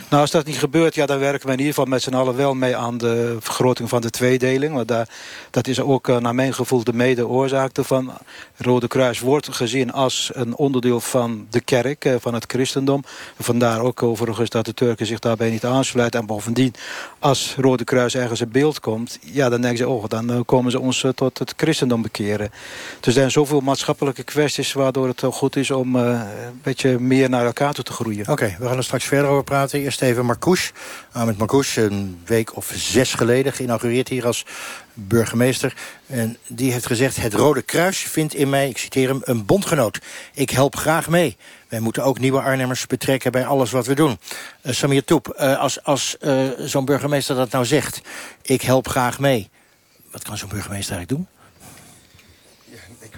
[0.10, 2.36] Nou, als dat niet gebeurt, ja, dan werken we in ieder geval met z'n allen
[2.36, 4.74] wel mee aan de vergroting van de tweedeling.
[4.74, 5.10] Want daar,
[5.50, 8.12] dat is ook uh, naar mijn gevoel de mede-oorzaak ervan.
[8.58, 13.04] Rode Kruis wordt gezien als een onderdeel van de kerk, uh, van het christendom.
[13.40, 16.20] Vandaar ook overigens dat de Turken zich daarbij niet aansluiten.
[16.20, 16.74] En bovendien,
[17.20, 20.72] als Rode Kruis ergens in beeld komt, ja, dan denken ze, oh, dan uh, komen
[20.72, 22.52] ze ons tot het christendom bekeren.
[23.00, 27.46] Dus er zijn zoveel maatschappelijke kwesties waardoor het goed is om een beetje meer naar
[27.46, 28.28] elkaar toe te groeien.
[28.28, 29.59] Oké, we gaan er straks verder over praten.
[29.68, 30.72] Eerst even Marcouch.
[31.12, 34.46] Ahmed Marcouch, een week of zes geleden geïnaugureerd hier als
[34.94, 35.74] burgemeester.
[36.08, 40.00] En die heeft gezegd, het Rode Kruis vindt in mij, ik citeer hem, een bondgenoot.
[40.34, 41.38] Ik help graag mee.
[41.68, 44.20] Wij moeten ook nieuwe Arnhemmers betrekken bij alles wat we doen.
[44.64, 48.02] Uh, Samir Toep, uh, als, als uh, zo'n burgemeester dat nou zegt...
[48.42, 49.50] ik help graag mee,
[50.12, 51.39] wat kan zo'n burgemeester eigenlijk doen?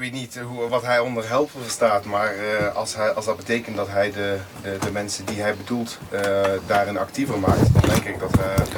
[0.01, 3.37] Ik weet niet hoe, wat hij onder helpen verstaat, maar uh, als, hij, als dat
[3.37, 6.21] betekent dat hij de, de, de mensen die hij bedoelt uh,
[6.67, 8.31] daarin actiever maakt, dan denk ik dat,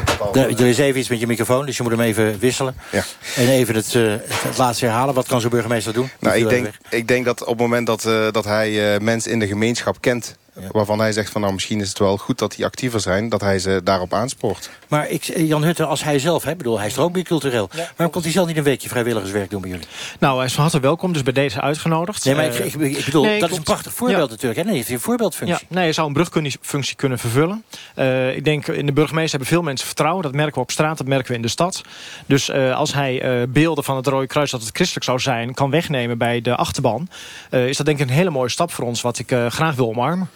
[0.06, 0.36] dat al...
[0.36, 2.76] Er is even iets met je microfoon, dus je moet hem even wisselen.
[2.92, 3.04] Ja.
[3.36, 5.14] En even het, het laatste herhalen.
[5.14, 6.10] Wat kan zo'n burgemeester doen?
[6.20, 8.02] Nou, ik denk, ik denk dat op het moment dat,
[8.34, 10.36] dat hij mensen in de gemeenschap kent
[10.72, 13.30] Waarvan hij zegt van nou misschien is het wel goed dat die actiever zijn.
[13.30, 14.70] Dat hij ze daarop aanspoort.
[14.88, 17.70] Maar ik, Jan Hutte, als hij zelf, hè, bedoel, hij is er ook bicultureel.
[17.72, 17.78] Ja.
[17.78, 19.86] Waarom komt hij zelf niet een weekje vrijwilligerswerk doen bij jullie?
[20.20, 22.26] Nou, hij is van harte welkom, dus bij deze uitgenodigd.
[22.26, 24.30] Nee, maar ik, ik, ik bedoel, nee, dat is een prachtig voorbeeld ja.
[24.30, 24.60] natuurlijk.
[24.60, 24.66] Hè?
[24.66, 25.66] Nee, heeft hij een voorbeeldfunctie.
[25.70, 27.64] Ja, nee, hij zou een brugfunctie kunnen vervullen.
[27.96, 30.24] Uh, ik denk, in de burgemeester hebben veel mensen vertrouwen.
[30.24, 31.82] Dat merken we op straat, dat merken we in de stad.
[32.26, 35.54] Dus uh, als hij uh, beelden van het Rode Kruis dat het christelijk zou zijn...
[35.54, 37.08] kan wegnemen bij de achterban...
[37.50, 39.02] is dat denk ik een hele mooie stap voor ons...
[39.02, 40.30] wat ik graag wil omarmen.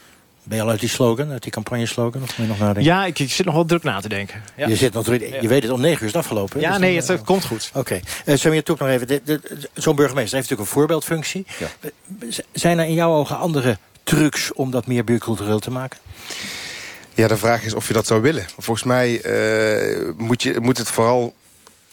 [0.47, 2.21] Ben je al uit die slogan, uit die campagne-slogan?
[2.23, 2.83] Of moet je nog nadenken?
[2.83, 4.43] Ja, ik, ik, zit nog wel druk na te denken.
[4.55, 4.67] Ja.
[4.67, 6.59] Je, zit nog, je weet het, om negen uur is het afgelopen.
[6.59, 7.69] Ja, dus nee, het, komt goed.
[7.73, 7.79] Oké.
[7.79, 8.01] Okay.
[8.25, 9.21] Uh, Samir nog even.
[9.73, 11.45] Zo'n burgemeester heeft natuurlijk een voorbeeldfunctie.
[11.59, 11.67] Ja.
[12.51, 15.99] Zijn er in jouw ogen andere trucs om dat meer bicultureel te maken?
[17.13, 18.45] Ja, de vraag is of je dat zou willen.
[18.57, 21.33] Volgens mij uh, moet, je, moet het vooral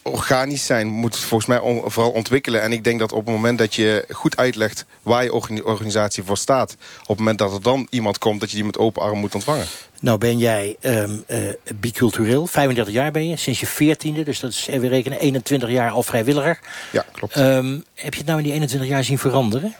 [0.04, 2.62] organisch zijn, moet het volgens mij on, vooral ontwikkelen.
[2.62, 5.32] En ik denk dat op het moment dat je goed uitlegt waar je
[5.64, 6.76] organisatie voor staat...
[7.02, 9.34] op het moment dat er dan iemand komt, dat je die met open arm moet
[9.34, 9.66] ontvangen.
[10.00, 11.38] Nou ben jij um, uh,
[11.74, 15.90] bicultureel, 35 jaar ben je, sinds je 14e, dus dat is even rekenen, 21 jaar
[15.90, 16.58] al vrijwilliger.
[16.92, 17.36] Ja, klopt.
[17.36, 19.74] Um, heb je het nou in die 21 jaar zien veranderen?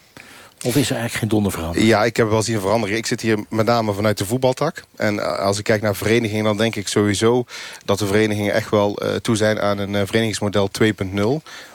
[0.65, 1.87] Of is er eigenlijk geen donder veranderd?
[1.87, 2.97] Ja, ik heb wel zien veranderen.
[2.97, 4.83] Ik zit hier met name vanuit de voetbaltak.
[4.97, 7.45] En eh, als ik kijk naar verenigingen, dan denk ik sowieso...
[7.85, 10.89] dat de verenigingen echt wel uh, toe zijn aan een uh, verenigingsmodel 2.0.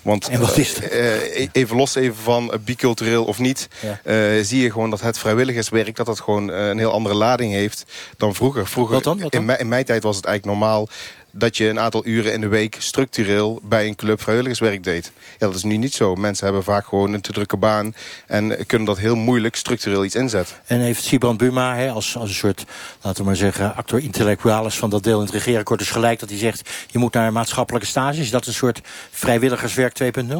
[0.02, 0.94] Want en wat is dat?
[0.94, 3.68] Uh, even los even van bicultureel of niet...
[3.80, 4.44] Ja.
[4.44, 5.96] zie je gewoon dat het vrijwilligerswerk...
[5.96, 7.86] dat dat gewoon een heel andere lading heeft
[8.18, 8.68] dan vroeger.
[8.68, 9.20] vroeger wat dan?
[9.20, 9.50] Wat dan?
[9.50, 10.88] In, in mijn tijd was het eigenlijk normaal
[11.32, 15.12] dat je een aantal uren in de week structureel bij een club vrijwilligerswerk deed.
[15.38, 16.16] Ja, dat is nu niet zo.
[16.16, 17.96] Mensen hebben vaak gewoon een te drukke baan
[18.28, 20.56] en kunnen dat heel moeilijk structureel iets inzetten.
[20.66, 22.66] En heeft Sibrand Buma als, als een soort,
[23.02, 26.30] laten we maar zeggen, actor intellectualis van dat deel in het regeerakkoord is gelijk dat
[26.30, 28.20] hij zegt, je moet naar maatschappelijke stages.
[28.20, 30.36] Is dat een soort vrijwilligerswerk 2.0?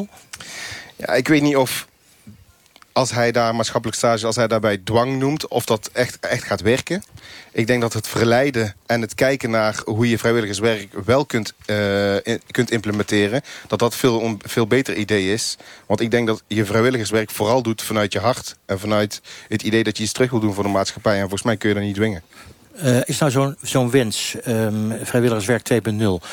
[0.96, 1.88] Ja, ik weet niet of
[2.92, 5.48] als hij daar maatschappelijk stage, als hij daarbij dwang noemt...
[5.48, 7.04] of dat echt, echt gaat werken.
[7.52, 11.54] Ik denk dat het verleiden en het kijken naar hoe je vrijwilligerswerk wel kunt,
[12.22, 13.42] in, kunt implementeren...
[13.66, 15.56] dat dat veel, veel beter idee is.
[15.86, 18.56] Want ik denk dat je vrijwilligerswerk vooral doet vanuit je hart...
[18.66, 21.14] en vanuit het idee dat je iets terug wil doen voor de maatschappij.
[21.14, 22.22] En volgens mij kun je dat niet dwingen.
[22.84, 26.26] Uh, is nou zo'n zo'n wens, um, vrijwilligerswerk 2.0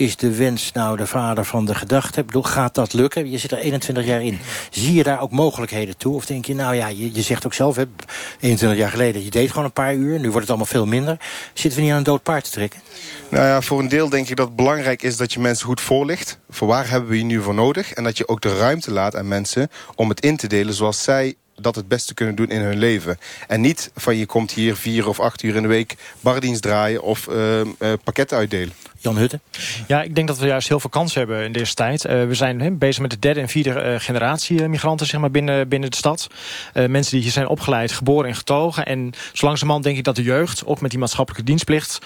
[0.00, 2.20] is de wens nou de vader van de gedachte?
[2.20, 3.30] Ik bedoel, gaat dat lukken?
[3.30, 4.38] Je zit er 21 jaar in.
[4.70, 6.14] Zie je daar ook mogelijkheden toe?
[6.14, 7.84] Of denk je, nou ja, je, je zegt ook zelf, hè,
[8.40, 10.18] 21 jaar geleden, je deed gewoon een paar uur.
[10.18, 11.16] Nu wordt het allemaal veel minder.
[11.52, 12.80] Zitten we niet aan een dood paard te trekken?
[13.28, 15.80] Nou ja, voor een deel denk ik dat het belangrijk is dat je mensen goed
[15.80, 16.38] voorlicht.
[16.50, 17.92] Voor waar hebben we je nu voor nodig?
[17.92, 21.02] En dat je ook de ruimte laat aan mensen om het in te delen zoals
[21.02, 23.18] zij dat het beste kunnen doen in hun leven.
[23.48, 27.02] En niet van je komt hier vier of acht uur in de week bardienst draaien
[27.02, 27.62] of uh,
[28.04, 28.74] pakketten uitdelen.
[29.02, 29.40] Jan Hutte?
[29.86, 32.04] Ja, ik denk dat we juist heel veel kansen hebben in deze tijd.
[32.04, 35.68] Uh, we zijn bezig met de derde en vierde uh, generatie migranten zeg maar, binnen,
[35.68, 36.28] binnen de stad.
[36.74, 38.86] Uh, mensen die hier zijn opgeleid, geboren en getogen.
[38.86, 41.98] En zo langzamerhand denk ik dat de jeugd, ook met die maatschappelijke dienstplicht...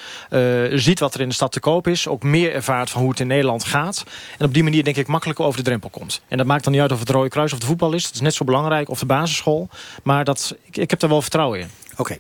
[0.71, 2.09] ziet wat er in de stad te koop is.
[2.09, 4.05] Ook meer ervaart van hoe het in Nederland gaat.
[4.39, 6.23] En op die manier denk ik makkelijker over de drempel komt.
[6.29, 8.03] En dat maakt dan niet uit of het Rode Kruis of de voetbal is.
[8.03, 8.89] Dat is net zo belangrijk.
[8.89, 9.69] Of de basisschool.
[10.03, 11.69] Maar dat, ik, ik heb er wel vertrouwen in.
[11.97, 12.19] Oké.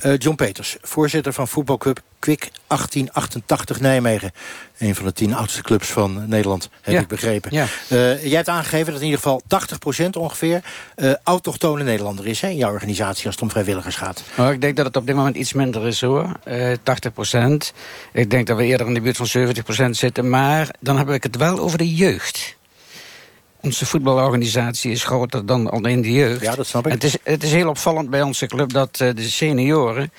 [0.00, 0.12] Okay.
[0.12, 4.32] Uh, John Peters, voorzitter van voetbalclub Kwik 1888 Nijmegen.
[4.78, 7.00] Een van de tien oudste clubs van Nederland, heb ja.
[7.00, 7.50] ik begrepen.
[7.54, 7.66] Ja.
[7.88, 9.42] Uh, jij hebt aangegeven dat in ieder geval
[10.06, 10.62] 80% ongeveer...
[10.96, 14.22] Uh, autochtone Nederlander is hè, in jouw organisatie als het om vrijwilligers gaat.
[14.38, 16.38] Oh, ik denk dat het op dit moment iets minder is hoor.
[16.48, 16.82] 80%.
[18.12, 19.48] Ik denk dat we eerder in de buurt van
[19.88, 20.30] 70% zitten.
[20.30, 22.56] Maar dan heb ik het wel over de jeugd.
[23.62, 26.42] Onze voetbalorganisatie is groter dan alleen de jeugd.
[26.42, 26.92] Ja, dat snap ik.
[26.92, 30.12] Het is, het is heel opvallend bij onze club dat uh, de senioren...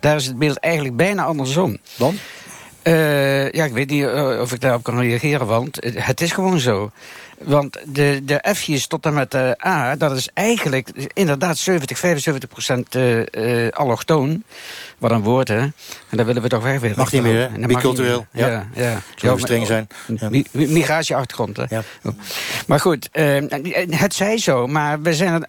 [0.00, 1.78] daar is het beeld eigenlijk bijna andersom.
[1.96, 2.18] Dan?
[2.82, 6.60] Uh, ja, ik weet niet uh, of ik daarop kan reageren, want het is gewoon
[6.60, 6.90] zo.
[7.44, 12.48] Want de, de F'jes tot en met de A, dat is eigenlijk inderdaad 70, 75
[12.48, 14.42] procent uh, allochtoon.
[14.98, 15.58] Wat een woord, hè?
[15.58, 15.74] En
[16.08, 16.92] daar willen we toch weg weer.
[16.96, 17.66] Mag niet meer, hè?
[17.66, 18.26] Bicultureel.
[18.32, 18.66] Ja, ja.
[18.74, 19.00] ja.
[19.16, 19.88] Zou ja, streng zijn.
[20.18, 20.28] Ja.
[20.50, 21.64] Migratieachtergrond, hè?
[21.68, 21.82] Ja.
[22.66, 23.42] Maar goed, uh,
[23.90, 24.66] het zij zo.
[24.66, 25.46] Maar we zijn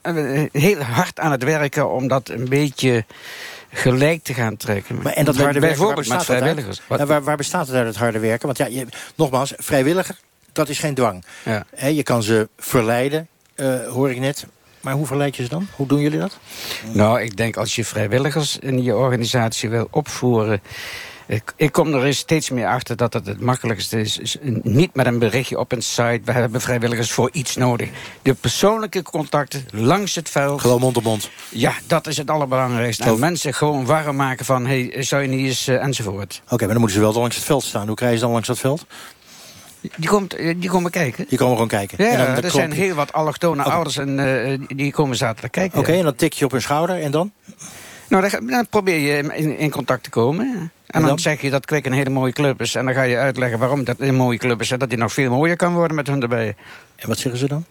[0.51, 3.05] heel hard aan het werken om dat een beetje
[3.73, 4.99] gelijk te gaan trekken.
[5.01, 6.81] Maar en dat harde werken, bijvoorbeeld met vrijwilligers.
[6.87, 8.45] Waar, waar, bestaat het uit, het harde werken?
[8.45, 10.15] Want ja, je, nogmaals, vrijwilliger,
[10.53, 11.25] dat is geen dwang.
[11.45, 11.65] Ja.
[11.75, 14.45] He, je kan ze verleiden, uh, hoor ik net.
[14.81, 15.67] Maar hoe verleid je ze dan?
[15.75, 16.37] Hoe doen jullie dat?
[16.91, 20.61] Nou, ik denk als je vrijwilligers in je organisatie wil opvoeren...
[21.27, 24.37] Ik, ik, kom er steeds meer achter dat het het makkelijkste is, is.
[24.63, 26.21] Niet met een berichtje op een site.
[26.23, 27.89] We hebben vrijwilligers voor iets nodig.
[28.21, 30.61] De persoonlijke contacten langs het veld.
[30.61, 31.29] Gewoon mond op mond.
[31.49, 33.03] Ja, dat is het allerbelangrijkste.
[33.03, 34.65] En mensen gewoon warm maken van...
[34.65, 35.67] hey, zou je niet eens...
[35.67, 36.41] Uh, enzovoort.
[36.43, 37.87] Oké, okay, maar dan moeten ze wel langs het veld staan.
[37.87, 38.85] Hoe krijg je ze dan langs dat veld?
[39.95, 41.25] Die, komt, die komen kijken.
[41.29, 42.05] Die komen gewoon kijken.
[42.05, 43.73] Ja, en dan, er zijn heel wat allochtone okay.
[43.73, 45.79] ouders en uh, die komen zaterdag kijken.
[45.79, 47.31] Oké, okay, en dan tik je op hun schouder en dan?
[48.07, 50.45] Nou, dan, dan probeer je in, in, contact te komen.
[50.45, 52.75] En, en dan, dan, zeg je dat Kwik een hele mooie club is.
[52.75, 54.71] En dan ga je uitleggen waarom dat een mooie club is.
[54.71, 56.55] En dat die nog veel mooier kan worden met hun erbij.
[56.95, 57.65] En wat zeggen ze dan?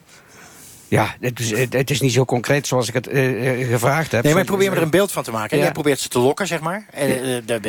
[0.93, 4.25] Ja, het is, het is niet zo concreet zoals ik het uh, gevraagd heb.
[4.25, 5.57] Nee, maar probeer me er een beeld van te maken.
[5.57, 5.63] Ja.
[5.63, 6.87] Jij probeert ze te lokken, zeg maar.
[6.91, 7.09] En,
[7.47, 7.61] ja.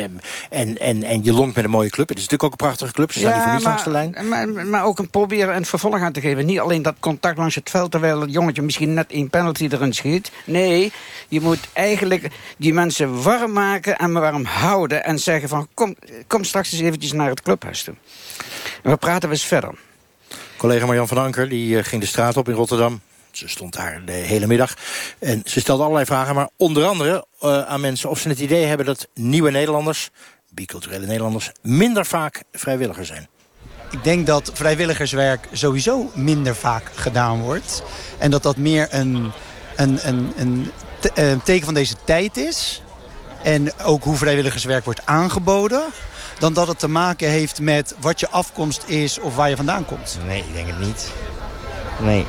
[0.50, 2.08] en, en, en je longt met een mooie club.
[2.08, 3.12] Het is natuurlijk ook een prachtige club.
[3.12, 4.28] Ze staan ja, niet voor niets langs de lijn.
[4.28, 6.46] Maar, maar ook een proberen een vervolg aan te geven.
[6.46, 7.90] Niet alleen dat contact langs het veld...
[7.90, 10.30] terwijl het jongetje misschien net een penalty erin schiet.
[10.44, 10.92] Nee,
[11.28, 15.04] je moet eigenlijk die mensen warm maken en warm houden...
[15.04, 17.94] en zeggen van, kom, kom straks eens eventjes naar het clubhuis toe.
[18.82, 19.74] En we praten eens verder.
[20.56, 23.00] Collega Marjan van Anker die ging de straat op in Rotterdam.
[23.36, 24.74] Ze stond daar de hele middag.
[25.18, 28.10] En ze stelde allerlei vragen, maar onder andere uh, aan mensen...
[28.10, 30.10] of ze het idee hebben dat nieuwe Nederlanders,
[30.50, 31.50] biculturele Nederlanders...
[31.62, 33.28] minder vaak vrijwilliger zijn.
[33.90, 37.82] Ik denk dat vrijwilligerswerk sowieso minder vaak gedaan wordt.
[38.18, 39.32] En dat dat meer een,
[39.76, 40.70] een, een, een,
[41.00, 42.82] te, een teken van deze tijd is.
[43.42, 45.82] En ook hoe vrijwilligerswerk wordt aangeboden
[46.38, 49.84] dan dat het te maken heeft met wat je afkomst is of waar je vandaan
[49.84, 50.18] komt.
[50.26, 51.10] Nee, ik denk het niet.
[52.00, 52.26] Nee,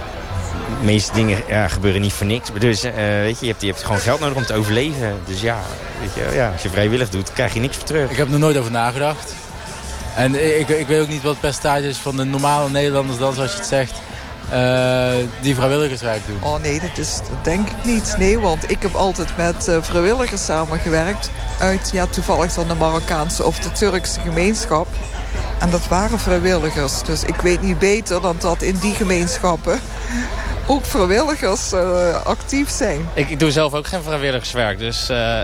[0.79, 2.49] de meeste dingen ja, gebeuren niet voor niks.
[2.59, 5.19] Dus uh, weet je, je hebt, je hebt gewoon geld nodig om te overleven.
[5.25, 5.59] Dus ja,
[6.01, 8.11] weet je, ja, als je vrijwillig doet, krijg je niks voor terug.
[8.11, 9.33] Ik heb er nooit over nagedacht.
[10.15, 13.33] En ik, ik weet ook niet wat het percentage is van de normale Nederlanders dan,
[13.33, 13.93] zoals je het zegt.
[14.53, 16.37] Uh, die vrijwilligerswerk doen.
[16.41, 18.15] Oh nee, dat, is, dat denk ik niet.
[18.17, 21.31] Nee, want ik heb altijd met uh, vrijwilligers samengewerkt.
[21.59, 24.87] Uit ja, toevallig dan de Marokkaanse of de Turkse gemeenschap.
[25.59, 27.03] En dat waren vrijwilligers.
[27.03, 29.79] Dus ik weet niet beter dan dat in die gemeenschappen
[30.67, 33.09] ook vrijwilligers uh, actief zijn.
[33.13, 35.39] Ik, ik, doe zelf ook geen vrijwilligerswerk, dus uh,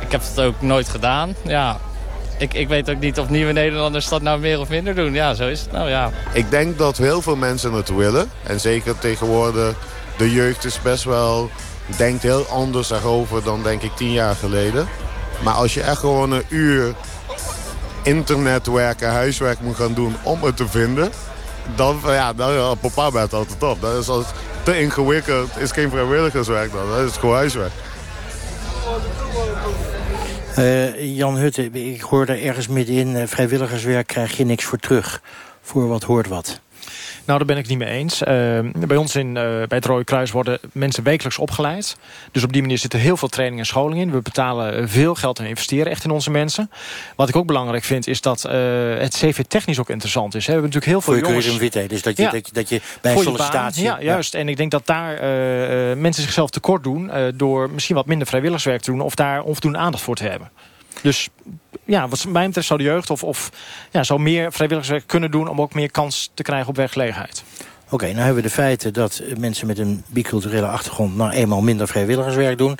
[0.00, 1.34] ik heb het ook nooit gedaan.
[1.42, 1.78] Ja,
[2.38, 5.12] ik, ik weet ook niet of nieuwe Nederlanders dat nou meer of minder doen.
[5.12, 6.10] Ja, zo is het nou, ja.
[6.32, 8.30] Ik denk dat heel veel mensen het willen.
[8.42, 9.74] En zeker tegenwoordig,
[10.16, 11.50] de jeugd is best wel...
[11.96, 14.88] denkt heel anders erover dan denk ik tien jaar geleden.
[15.42, 16.94] Maar als je echt gewoon een uur
[18.02, 21.10] internetwerk en huiswerk moet gaan doen om het te vinden...
[21.74, 23.80] dan, ja, dan papa bent altijd op.
[23.80, 24.24] Dat is als
[24.62, 26.88] te ingewikkeld, is geen vrijwilligerswerk dan.
[26.90, 27.72] Dat is gewoon huiswerk.
[30.58, 33.16] Uh, Jan Hutte, ik hoorde ergens middenin...
[33.16, 35.22] Uh, vrijwilligerswerk krijg je niks voor terug.
[35.62, 36.60] Voor wat hoort wat.
[37.24, 38.22] Nou, daar ben ik niet mee eens.
[38.22, 41.96] Uh, bij ons in, uh, bij het Rode Kruis worden mensen wekelijks opgeleid.
[42.32, 44.10] Dus op die manier zit er heel veel training en scholing in.
[44.10, 46.70] We betalen veel geld en investeren echt in onze mensen.
[47.16, 48.52] Wat ik ook belangrijk vind, is dat uh,
[48.98, 50.46] het CV-technisch ook interessant is.
[50.46, 51.58] We hebben natuurlijk heel veel Voor je jongens...
[51.58, 52.30] vitae, dus dat je, ja.
[52.30, 53.82] dat, je, dat je bij een sollicitatie...
[53.82, 54.32] Ja, juist.
[54.32, 54.38] Ja.
[54.38, 55.26] En ik denk dat daar
[55.96, 57.10] mensen zichzelf tekort doen...
[57.34, 59.00] door misschien wat minder vrijwilligerswerk te doen...
[59.00, 60.50] of daar onvoldoende aandacht voor te hebben.
[61.02, 61.28] Dus
[61.84, 63.50] ja, wat mij betreft zou de jeugd of, of
[63.90, 65.48] ja, zou meer vrijwilligerswerk kunnen doen...
[65.48, 67.44] om ook meer kans te krijgen op werkgelegenheid.
[67.90, 71.16] Oké, nou hebben we de feiten dat mensen met een biculturele achtergrond...
[71.16, 72.78] nou eenmaal minder vrijwilligerswerk doen.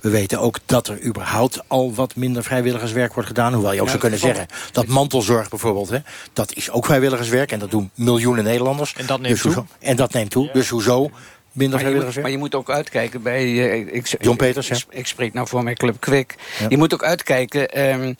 [0.00, 3.52] We weten ook dat er überhaupt al wat minder vrijwilligerswerk wordt gedaan.
[3.52, 5.88] Hoewel je ook Ja, zou kunnen zeggen dat mantelzorg bijvoorbeeld...
[5.88, 5.98] Hè,
[6.32, 8.94] dat is ook vrijwilligerswerk en dat doen miljoenen Nederlanders.
[8.94, 9.88] En dat neemt dus hoezo- toe.
[9.88, 10.50] En dat neemt toe.
[10.52, 11.10] Dus hoezo
[11.56, 13.42] minder Maar je, moet, maar je moet ook uitkijken bij...
[13.42, 14.98] eh, ik, John Peters, ik, ja.
[14.98, 16.34] ik spreek nou voor mijn Club Kwik.
[16.58, 16.66] Ja.
[16.68, 18.14] Je moet ook uitkijken ehm,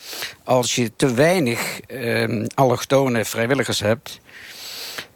[0.45, 4.21] als je te weinig ehm, allochtone vrijwilligers hebt...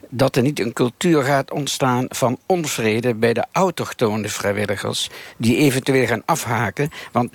[0.09, 3.15] dat er niet een cultuur gaat ontstaan van onvrede...
[3.15, 6.91] bij de autochtone vrijwilligers die eventueel gaan afhaken.
[7.13, 7.33] Want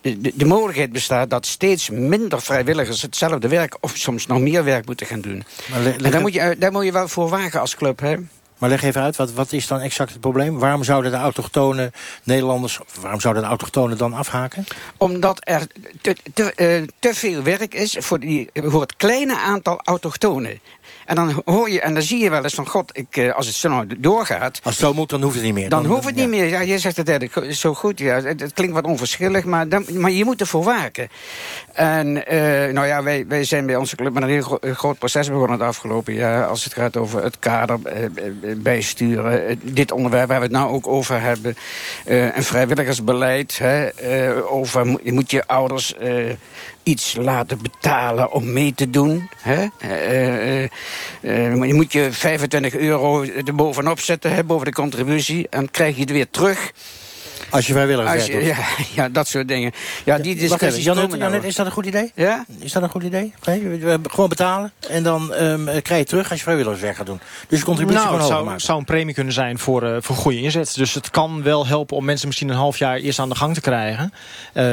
[0.00, 3.02] de, de, de mogelijkheid bestaat dat steeds minder vrijwilligers...
[3.02, 5.44] hetzelfde werk of soms nog meer werk moeten gaan doen.
[5.70, 8.16] Maar En daar moet, je, daar moet je wel voor wagen als club, hè?
[8.58, 10.58] Maar leg even uit, wat, wat is dan exact het probleem?
[10.58, 11.92] Waarom zouden de autochtone
[12.22, 12.80] Nederlanders...
[13.00, 14.66] waarom zouden de autochtonen dan afhaken?
[14.96, 15.66] Omdat er
[16.00, 16.52] te, te,
[17.00, 20.60] eh, veel werk is voor, die, voor het kleine aantal autochtonen.
[21.06, 22.68] En dan hoor je, en dan zie je wel eens van...
[22.68, 24.60] God, ik, eh, als het zo nou doorgaat...
[24.62, 25.68] Als het zo moet, dan hoeft het niet meer.
[25.68, 26.44] Dan, hoeft het niet meer.
[26.48, 27.98] Ja, je zegt het eigenlijk zo goed.
[27.98, 28.20] Ja.
[28.20, 31.08] Het, het klinkt wat onverschillig, maar, dan, maar je moet ervoor waken.
[31.72, 34.98] En eh, nou ja, wij, wij zijn bij onze club met een heel gro- groot
[34.98, 36.46] proces begonnen het afgelopen jaar.
[36.46, 38.10] Als het gaat over het kader eh, eh,
[38.56, 39.46] bijsturen.
[39.46, 41.56] Eh, dit onderwerp waar we het nou ook over hebben.
[42.04, 43.58] Eh, een vrijwilligersbeleid.
[43.58, 46.14] Hè, eh, over moet je ouders eh,
[46.82, 49.28] iets laten betalen om mee te doen.
[49.40, 49.66] Hè?
[51.20, 55.46] Eh, je moet je 25 euro erbovenop zetten, hè, boven de contributie.
[55.50, 56.72] En krijg je het weer terug.
[57.56, 58.56] Als je vrijwilligers Als je- ja,
[58.94, 59.72] ja, dat soort dingen.
[60.04, 61.18] Ja, die discussies Janet, komen.
[61.18, 62.12] Janet, is dat een goed idee?
[62.14, 62.44] Ja?
[62.58, 63.34] Is dat een goed idee?
[63.44, 63.80] Nee,
[64.10, 67.20] gewoon betalen en dan ehm, eh, krijg je terug als je vrijwilligerswerk gaat doen.
[67.48, 68.60] Dus je contributie Nou, gewoon het zou, maken.
[68.60, 70.74] zou een premie kunnen zijn voor, eh, voor goede inzet.
[70.74, 73.54] Dus het kan wel helpen om mensen misschien een half jaar eerst aan de gang
[73.54, 74.12] te krijgen.
[74.52, 74.64] Eh,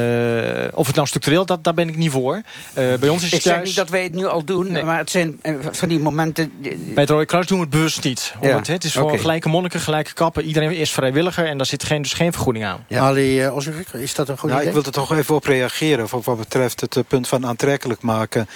[0.78, 2.42] of het nou structureel, dat, daar ben ik niet voor.
[2.74, 3.66] Eh, bij ons is Ik het zeg juist...
[3.66, 6.52] niet dat wij het nu al doen, maar het zijn van die momenten...
[6.60, 8.34] Bij het Rode Kruis doen we het bewust niet.
[8.40, 10.44] Ja, Want het is voor gelijke monniken, gelijke kappen.
[10.44, 12.73] Iedereen is vrijwilliger en daar zit geen, dus geen vergoeding aan.
[12.90, 14.72] Ali uh, Osserik, is dat een goed Nou, idee?
[14.74, 18.02] ik wil er toch even op reageren voor wat betreft het eh, punt van aantrekkelijk
[18.02, 18.48] maken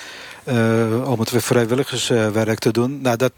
[0.45, 3.01] eh, om het weer vrijwilligerswerk te doen.
[3.01, 3.33] Nou, dat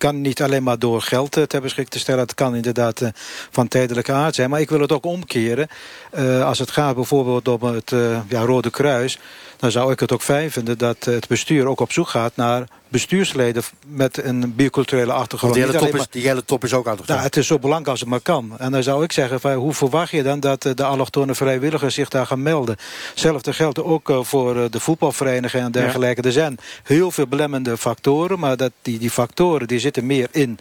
[0.00, 2.20] kan niet alleen maar door geld eh, ter beschikking te stellen.
[2.20, 3.08] Het kan inderdaad eh,
[3.50, 4.50] van tijdelijke aard zijn.
[4.50, 5.68] Maar ik wil het ook omkeren.
[6.10, 9.18] Eh, als het gaat bijvoorbeeld om het eh, ja, Rode Kruis...
[9.60, 12.36] dan zou ik het ook fijn vinden dat eh, het bestuur ook op zoek gaat...
[12.36, 15.54] naar bestuursleden met een biculturele achtergrond.
[15.54, 17.16] Want die hele, top is, die hele top is ook autochtoon.
[17.16, 18.58] nou, het is zo belangrijk als het maar kan.
[18.58, 21.94] En dan zou ik zeggen, van, hoe verwacht je dan dat eh, de allochtone vrijwilligers
[21.94, 22.76] zich daar gaan melden?
[23.10, 26.22] Hetzelfde geldt ook eh, voor de voetbalverenigingen en dergelijke.
[26.22, 30.58] Er zijn heel veel belemmende factoren, maar dat die, die factoren die zitten meer in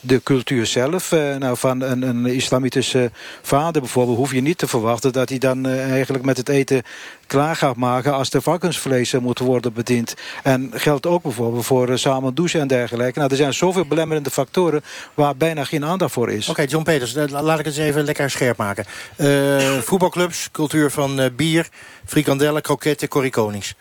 [0.00, 1.12] de cultuur zelf.
[1.12, 3.10] Eh, nou, van een, een islamitische
[3.42, 6.82] vader bijvoorbeeld hoef je niet te verwachten dat hij dan eh, eigenlijk met het eten
[7.26, 10.14] klaar gaat maken als de varkensvlees moet worden bediend.
[10.42, 13.18] En geldt ook bijvoorbeeld voor eh, samen douchen en dergelijke.
[13.18, 14.82] Nou, er zijn zoveel belemmerende factoren
[15.14, 16.48] waar bijna geen aandacht voor is.
[16.48, 18.84] Oké, John Peters, la- laat ik het eens even lekker scherp maken.
[19.16, 21.68] Eh, voetbalclubs, cultuur van bier,
[22.04, 23.74] frikandellen, kroketten, Corrie Konings.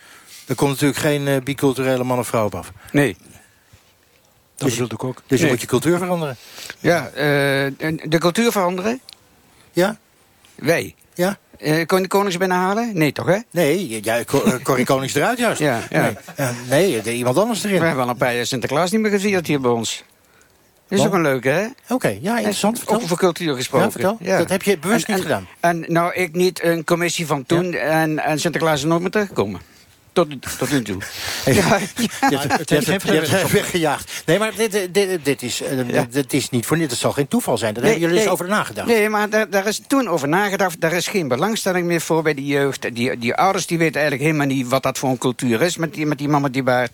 [0.48, 2.72] Er komt natuurlijk geen biculturele man of vrouw op af.
[2.92, 3.16] Nee.
[4.60, 5.22] Dat Dus, bedoel ik ook.
[5.28, 5.54] dus je Nee.
[5.54, 6.36] moet je cultuur veranderen.
[6.80, 7.14] Ja, eh,
[8.04, 9.00] de cultuur veranderen?
[9.72, 9.98] Ja?
[10.56, 10.96] Wij?
[11.14, 11.38] Ja.
[11.58, 12.92] Eh, kon je de konings binnenhalen?
[12.98, 13.38] Nee, toch, hè?
[13.52, 15.60] Nee, ja, Co- eh, Corrie Konings eruit juist.
[15.60, 16.14] Ja, ja.
[16.70, 17.80] Nee, iemand anders erin.
[17.80, 20.04] We hebben al een paar jaar Sinterklaas niet meer gevierd hier bij ons.
[20.88, 21.08] Dat is Wat?
[21.08, 21.68] ook een leuke, hè?
[21.94, 22.78] Oké, ja, interessant.
[22.78, 22.96] Vertel.
[22.96, 23.86] Ook over cultuur gesproken.
[23.88, 24.38] Ja, vertel.
[24.38, 25.48] Dat heb je bewust En- niet en- gedaan.
[25.60, 29.62] En nou, ik niet een commissie van toen en, en Sinterklaas is nooit meer teruggekomen.
[30.28, 31.02] Tot, tot nu toe.
[31.46, 31.80] Ja,
[32.30, 32.38] Je
[32.78, 34.24] het weggejaagd.
[34.26, 36.92] Nee, maar dit, dit, dit, is, eh, dit is niet voor niets.
[36.92, 37.74] Het zal geen toeval zijn.
[37.74, 38.88] Daar hebben jullie eens over nagedacht.
[38.88, 40.82] Nee, maar daar, daar is toen over nagedacht.
[40.82, 42.96] Daar is geen belangstelling meer voor bij de jeugd.
[42.96, 45.94] Die, die ouders die weten eigenlijk helemaal niet wat dat voor een cultuur is met
[45.94, 46.92] die, met die man met die baard.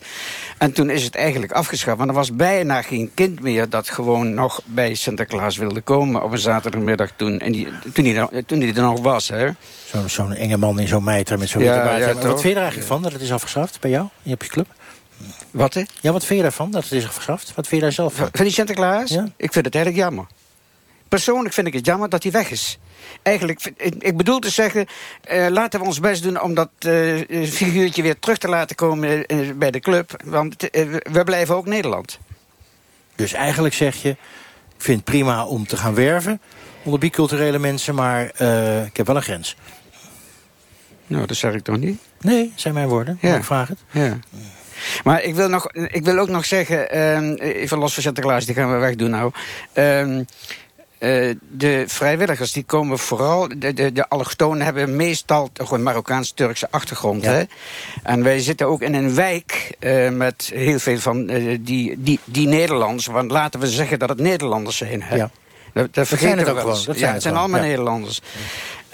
[0.57, 1.97] En toen is het eigenlijk afgeschaft.
[1.97, 6.31] Want er was bijna geen kind meer dat gewoon nog bij Sinterklaas wilde komen op
[6.31, 7.39] een zaterdagmiddag toen.
[7.39, 9.47] En die, toen, hij, er- toen hij er nog was, hè.
[9.91, 11.99] Zo'n zo'n enge man in zo'n mijter met zo'n Ja, witte baard.
[11.99, 14.07] ja, Maar wat vind je er eigenlijk van dat het is afgeschaft bij jou?
[14.21, 14.67] Je hebt je club?
[15.51, 15.83] Wat, hè?
[16.01, 17.53] Ja, wat vind je daarvan dat het is afgeschaft?
[17.55, 18.29] Wat vind je daar zelf van?
[18.31, 19.11] Van die Sinterklaas?
[19.37, 20.25] Ik vind het eigenlijk jammer.
[21.09, 22.79] Persoonlijk vind ik het jammer dat hij weg is.
[23.21, 24.85] Eigenlijk, ik, bedoel te zeggen,
[25.21, 29.25] eh, laten we ons best doen om dat eh, figuurtje weer terug te laten komen
[29.25, 30.21] eh, bij de club.
[30.23, 32.19] Want we- blijven ook Nederland.
[33.15, 34.17] Dus eigenlijk zeg je, ik
[34.77, 36.41] vind het prima om te gaan werven
[36.83, 38.23] onder biculturele mensen, maar
[38.85, 39.55] ik heb wel een grens.
[41.07, 41.99] Nou, dat zeg ik toch niet?
[42.25, 43.17] Nee, zijn mijn woorden.
[43.21, 43.35] Ja.
[43.35, 43.79] Ik vraag het.
[43.91, 44.19] Ja.
[45.03, 48.55] Maar ik wil, nog, ik wil ook nog zeggen, ehm, even los van Sinterklaas, die
[48.55, 49.31] gaan we wegdoen nou.
[49.73, 50.23] Ehm,
[50.99, 53.47] Uh, de vrijwilligers die komen vooral.
[53.57, 57.23] De, de, de allochtonen hebben meestal toch een Marokkaans-Turkse achtergrond.
[57.23, 57.31] Ja.
[57.31, 57.43] Hè?
[58.03, 62.19] En wij zitten ook in een wijk uh, met heel veel van uh, die, die,
[62.23, 63.05] die Nederlanders.
[63.05, 65.01] Want laten we zeggen dat het Nederlanders zijn.
[65.01, 65.15] Hè?
[65.15, 65.29] Ja.
[65.73, 66.65] Dat, dat vergeten we wel.
[66.65, 67.65] Dat ja, zijn het zijn allemaal ja.
[67.65, 68.21] Nederlanders.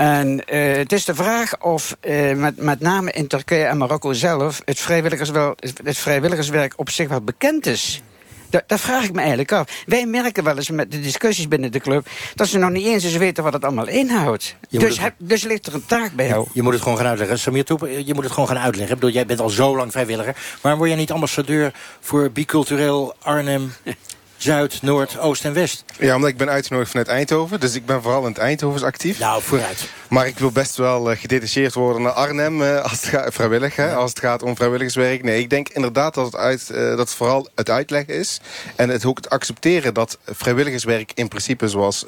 [0.02, 4.14] En uh, het is de vraag of uh, met, met name in Turkije en Marokko
[4.14, 4.62] zelf...
[4.66, 8.02] Het, vrijwilligers wel, het vrijwilligerswerk op zich wel bekend is.
[8.50, 9.84] Dat, dat, vraag ik me eigenlijk af.
[9.86, 12.08] Wij merken wel eens met de discussies binnen de club...
[12.36, 14.56] dat ze nog niet eens eens weten wat het allemaal inhoudt.
[14.70, 15.14] Dus, het...
[15.18, 16.48] dus ligt er een taak bij jou.
[16.54, 17.40] Je moet het gewoon gaan uitleggen.
[17.40, 18.94] Samir Toep, je moet het gewoon gaan uitleggen.
[18.94, 20.36] Ik bedoel, jij bent al zo lang vrijwilliger.
[20.62, 23.74] Waarom word jij niet ambassadeur voor bicultureel Arnhem...
[24.42, 25.84] Zuid, Noord, Oost en West.
[26.00, 27.60] Ja, omdat ik ben uitgenodigd vanuit Eindhoven.
[27.60, 29.20] Dus ik ben vooral in het Eindhovens actief.
[29.20, 29.90] Nou, vooruit.
[30.10, 32.62] Maar ik wil best wel uh, gedetacheerd worden naar Arnhem.
[32.62, 35.24] Uh, als het gaat, vrijwillig, hè, als het gaat om vrijwilligerswerk.
[35.24, 38.40] Nee, ik denk inderdaad dat het, uit, uh, dat het vooral het uitleggen is.
[38.76, 42.06] En het ook het accepteren dat vrijwilligerswerk in principe, zoals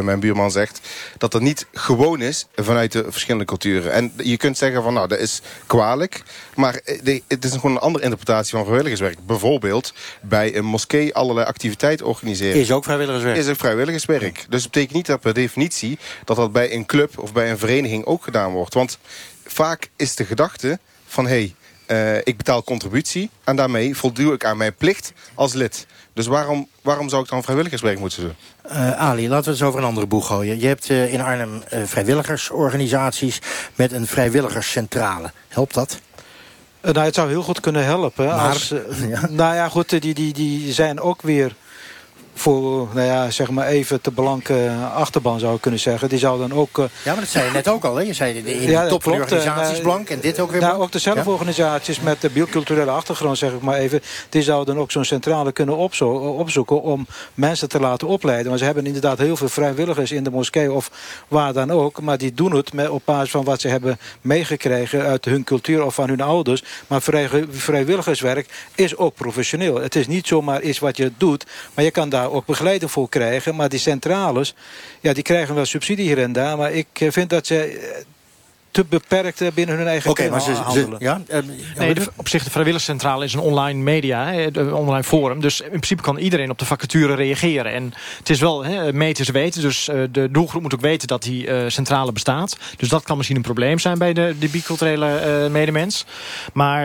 [0.00, 0.80] mijn buurman zegt...
[1.18, 3.92] dat dat niet gewoon is vanuit de verschillende culturen.
[3.92, 6.22] En je kunt zeggen van, nou, dat is kwalijk.
[6.60, 9.26] Maar de, het is gewoon een andere interpretatie van vrijwilligerswerk.
[9.26, 12.60] Bijvoorbeeld bij een moskee allerlei activiteiten organiseren.
[12.60, 13.36] Is ook vrijwilligerswerk.
[13.36, 14.46] Is ook vrijwilligerswerk.
[14.48, 15.98] Dus het betekent niet dat per definitie...
[16.24, 18.74] dat dat bij een club of bij een vereniging ook gedaan wordt.
[18.74, 18.98] Want
[19.44, 21.26] vaak is de gedachte van...
[21.26, 21.54] hé, hey,
[22.14, 25.86] uh, ik betaal contributie en daarmee voldoe ik aan mijn plicht als lid.
[26.12, 28.34] Dus waarom, waarom zou ik dan vrijwilligerswerk moeten doen?
[28.72, 30.60] Uh, Ali, laten we het eens over een andere boeg gooien.
[30.60, 33.38] Je hebt uh, in Arnhem vrijwilligersorganisaties
[33.74, 35.32] met een vrijwilligerscentrale.
[35.48, 36.00] Helpt dat?
[36.82, 38.26] Nou, het zou heel goed kunnen helpen.
[38.26, 38.68] Maar, als,
[39.08, 39.28] ja.
[39.30, 41.54] Nou ja, goed, die, die, die zijn ook weer
[42.34, 46.08] voor, nou ja, zeg maar even te blanke achterban zou ik kunnen zeggen.
[46.08, 46.78] Die zou dan ook...
[46.78, 48.02] Uh, ja, maar dat zei je net ook al, hè?
[48.02, 50.60] Je zei in de ja, top van de organisaties uh, blank en dit ook weer
[50.60, 50.86] nou, blank.
[50.86, 52.02] ook de zelforganisaties ja?
[52.02, 54.02] met de bioculturele achtergrond, zeg ik maar even...
[54.28, 58.46] die zouden ook zo'n centrale kunnen opzo opzoeken om mensen te laten opleiden.
[58.46, 60.90] Want ze hebben inderdaad heel veel vrijwilligers in de moskee of
[61.28, 62.00] waar dan ook.
[62.00, 65.84] Maar die doen het met, op basis van wat ze hebben meegekregen uit hun cultuur
[65.84, 66.62] of van hun ouders.
[66.86, 69.80] Maar vrij, vrijwilligerswerk is ook professioneel.
[69.80, 73.08] Het is niet zomaar iets wat je doet, maar je kan daar ook begeleiding voor
[73.08, 73.56] krijgen.
[73.56, 74.54] Maar die centrales,
[75.00, 76.56] ja, die krijgen wel subsidie hier en daar.
[76.56, 78.04] Maar ik vind dat ze
[78.70, 81.20] te beperkt binnen hun eigen Oké, maar ze, ze, ja,
[81.76, 85.40] nee, de, op zich de vrijwilligerscentrale is een online media, een online forum.
[85.40, 87.72] Dus in principe kan iedereen op de vacature reageren.
[87.72, 89.60] En het is wel, hè, meten ze weten.
[89.62, 92.56] Dus uh, de doelgroep moet ook weten dat die uh, centrale bestaat.
[92.76, 96.04] Dus dat kan misschien een probleem zijn bij de, de biculturele medemens.
[96.52, 96.84] Maar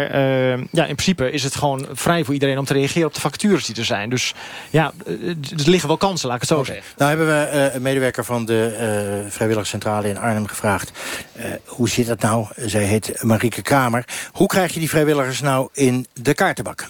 [0.72, 3.66] ja, in principe is het gewoon vrij voor iedereen om te reageren op de vacatures
[3.66, 4.10] die er zijn.
[4.10, 4.34] Dus
[4.70, 6.74] ja, er liggen wel kansen, laat ik het zo okay.
[6.74, 6.94] zeggen.
[6.98, 10.92] Nou hebben we een medewerker van de vrijwilligerscentrale in Arnhem gevraagd
[11.76, 12.46] hoe zit dat nou?
[12.56, 14.06] Zij heet Marieke Kamer.
[14.32, 16.86] Hoe krijg je die vrijwilligers nou in de kaartenbak?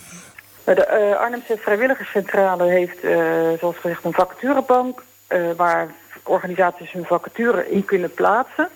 [0.63, 3.11] De uh, Arnhemse Vrijwilligerscentrale heeft, uh,
[3.59, 5.03] zoals gezegd, een vacaturebank...
[5.29, 5.87] Uh, waar
[6.23, 8.69] organisaties hun vacature in kunnen plaatsen.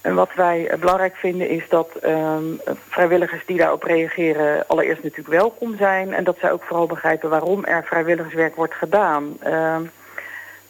[0.00, 4.66] En wat wij belangrijk vinden is dat um, vrijwilligers die daarop reageren...
[4.66, 6.14] allereerst natuurlijk welkom zijn...
[6.14, 9.36] en dat zij ook vooral begrijpen waarom er vrijwilligerswerk wordt gedaan...
[9.46, 9.76] Uh,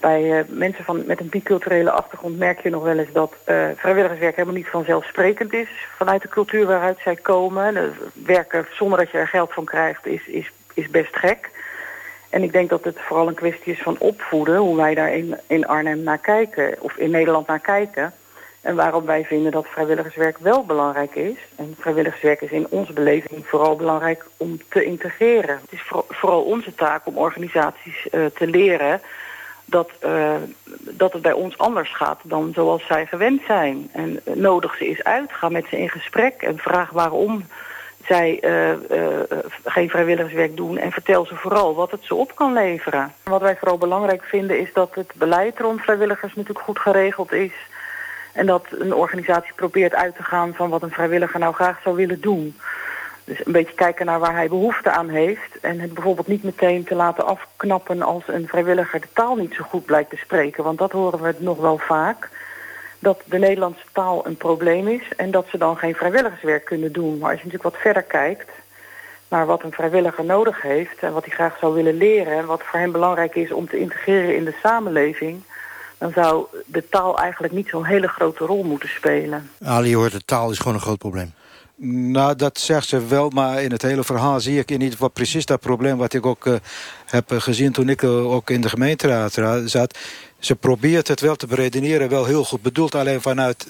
[0.05, 3.67] bij uh, mensen van, met een biculturele achtergrond merk je nog wel eens dat uh,
[3.77, 7.75] vrijwilligerswerk helemaal niet vanzelfsprekend is vanuit de cultuur waaruit zij komen.
[7.75, 7.83] Uh,
[8.13, 11.51] werken zonder dat je er geld van krijgt is, is, is best gek.
[12.31, 15.39] En ik denk dat het vooral een kwestie is van opvoeden, hoe wij daar in,
[15.47, 18.13] in Arnhem naar kijken, of in Nederland naar kijken.
[18.61, 21.39] En waarom wij vinden dat vrijwilligerswerk wel belangrijk is.
[21.57, 25.59] En vrijwilligerswerk is in onze beleving vooral belangrijk om te integreren.
[25.61, 29.01] Het is voor, vooral onze taak om organisaties te leren
[29.75, 30.35] dat, uh,
[30.79, 33.91] dat het bij ons anders gaat dan zoals zij gewend zijn.
[33.93, 37.45] En nodig ze eens uit, ga met ze in gesprek en vraag waarom
[38.07, 38.71] zij uh,
[39.65, 40.79] geen vrijwilligerswerk doen.
[40.79, 43.13] En vertel ze vooral wat het ze op kan leveren.
[43.23, 47.53] Wat wij vooral belangrijk vinden is dat het beleid rond vrijwilligers natuurlijk goed geregeld is.
[48.33, 51.97] En dat een organisatie probeert uit te gaan van wat een vrijwilliger nou graag zou
[51.97, 52.57] willen doen.
[53.25, 55.61] Dus een beetje kijken naar waar hij behoefte aan heeft.
[55.61, 59.65] En het bijvoorbeeld niet meteen te laten afknappen als een vrijwilliger de taal niet zo
[59.65, 60.65] goed blijkt te spreken.
[60.65, 62.29] Want dat horen we nog wel vaak.
[62.99, 67.19] Dat de Nederlandse taal een probleem is en dat ze dan geen vrijwilligerswerk kunnen doen.
[67.19, 68.51] Maar als je natuurlijk wat verder kijkt
[69.29, 72.63] naar wat een vrijwilliger nodig heeft en wat hij graag zou willen leren en wat
[72.63, 75.43] voor hem belangrijk is om te integreren in de samenleving
[75.99, 79.51] dan zou de taal eigenlijk niet zo'n hele grote rol moeten spelen.
[79.63, 81.33] Ali hoort, de taal is gewoon een groot probleem.
[81.77, 85.09] Nou, dat zegt ze wel, maar in het hele verhaal zie ik in ieder geval
[85.09, 85.97] precies dat probleem...
[85.97, 86.55] wat ik ook uh,
[87.07, 89.33] heb gezien toen ik uh, ook in de gemeenteraad
[89.65, 89.99] zat.
[90.39, 92.95] Ze probeert het wel te beredeneren, wel heel goed bedoeld...
[92.95, 93.67] alleen vanuit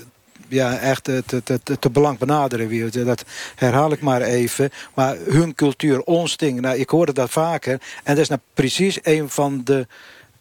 [0.48, 3.04] ja, echt te, te belang benaderen.
[3.04, 3.24] Dat
[3.54, 4.70] herhaal ik maar even.
[4.94, 7.80] Maar hun cultuur, ons ding, nou, ik hoorde dat vaker.
[8.02, 9.86] En dat is nou precies een van de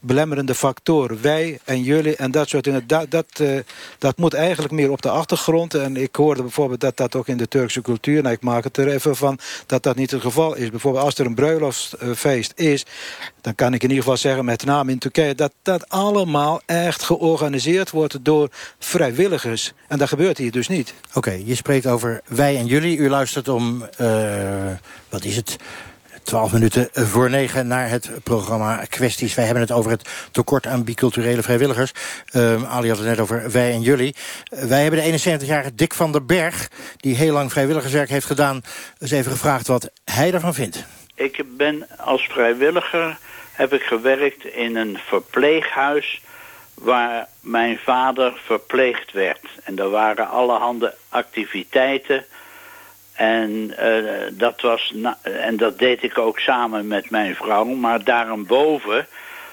[0.04, 1.22] belemmerende factor.
[1.22, 2.88] Wij en jullie en dat soort dingen.
[2.88, 3.60] Dat, dat, uh,
[3.98, 5.74] dat moet eigenlijk meer op de achtergrond.
[5.74, 8.22] En ik hoorde bijvoorbeeld dat dat ook in de Turkse cultuur...
[8.22, 10.70] nou, ik maak het er even van, dat dat niet het geval is.
[10.70, 12.86] Bijvoorbeeld als er een bruiloftsfeest is...
[13.42, 15.36] dan kan ik in ieder geval zeggen, met name in Turkije...
[15.36, 18.50] dat dat allemaal echt georganiseerd wordt door
[18.80, 19.74] vrijwilligers.
[19.88, 20.94] En dat gebeurt hier dus niet.
[21.14, 22.98] Oké, je spreekt over wij en jullie.
[22.98, 24.72] U luistert om, uh,
[25.10, 25.58] wat is het...
[26.24, 29.36] 12 minuten voor negen naar het programma Kwesties.
[29.36, 31.92] Wij hebben het over het tekort aan biculturele vrijwilligers.
[32.32, 34.16] Uh, Ali had het net over wij en jullie.
[34.50, 36.68] Wij hebben de 71-jarige Dick van der Berg...
[36.98, 38.62] die heel lang vrijwilligerswerk heeft gedaan...
[39.00, 40.86] eens even gevraagd wat hij ervan vindt.
[41.16, 43.18] Ik ben als vrijwilliger
[43.52, 46.22] heb ik gewerkt in een verpleeghuis
[46.74, 49.48] waar mijn vader verpleegd werd.
[49.64, 52.26] En er waren allerhande activiteiten
[53.14, 57.66] en, uh, dat was en dat deed ik ook samen met mijn vrouw.
[57.66, 59.08] Maar daarboven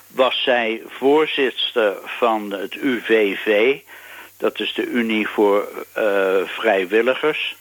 [0.06, 3.78] was zij voorzitter van het UVV.
[4.36, 6.04] Dat is de Unie voor uh,
[6.44, 7.56] Vrijwilligers.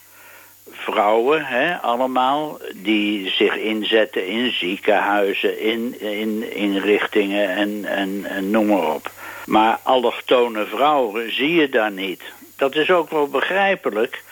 [0.70, 8.66] Vrouwen, hè, allemaal, die zich inzetten in ziekenhuizen, in, in inrichtingen en, en, en noem
[8.66, 9.10] maar op.
[9.46, 12.22] Maar allochtone vrouwen zie je daar niet.
[12.56, 14.22] Dat is ook wel begrijpelijk...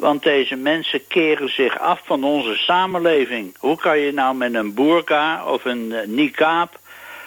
[0.00, 3.54] Want deze mensen keren zich af van onze samenleving.
[3.58, 6.78] Hoe kan je nou met een boerka of een uh, niqab...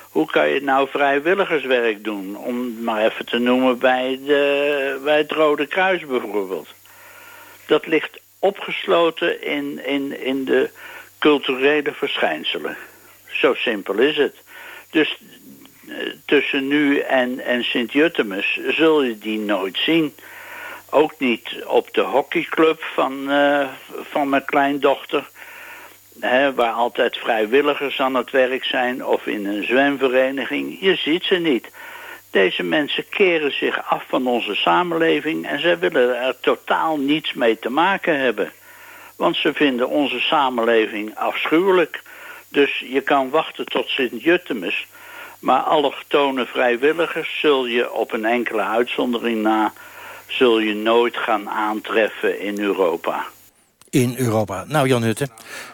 [0.10, 2.38] hoe kan je nou vrijwilligerswerk doen?
[2.38, 6.68] Om maar even te noemen bij, de, bij het Rode Kruis bijvoorbeeld.
[7.66, 10.70] Dat ligt opgesloten in, in, in de
[11.20, 12.78] culturele verschijnselen.
[13.28, 14.36] Zo simpel is het.
[14.92, 15.18] Dus
[15.88, 15.96] uh,
[16.26, 20.14] tussen nu en, en Sint-Jutemus zul je die nooit zien...
[20.94, 23.68] Ook niet op de hockeyclub van, uh,
[24.02, 25.30] van mijn kleindochter.
[26.20, 29.06] Hè, waar altijd vrijwilligers aan het werk zijn.
[29.06, 30.78] Of in een zwemvereniging.
[30.80, 31.68] Je ziet ze niet.
[32.32, 35.48] Deze mensen keren zich af van onze samenleving.
[35.48, 38.52] En zij willen er totaal niets mee te maken hebben.
[39.18, 42.02] Want ze vinden onze samenleving afschuwelijk.
[42.50, 44.88] Dus je kan wachten tot Sint-Jutemus.
[45.40, 49.74] Maar allochtone vrijwilligers zul je op een enkele uitzondering na
[50.38, 53.26] zul je nooit gaan aantreffen in Europa.
[53.90, 54.64] In Europa.
[54.68, 55.28] Nou, Jan Hutte,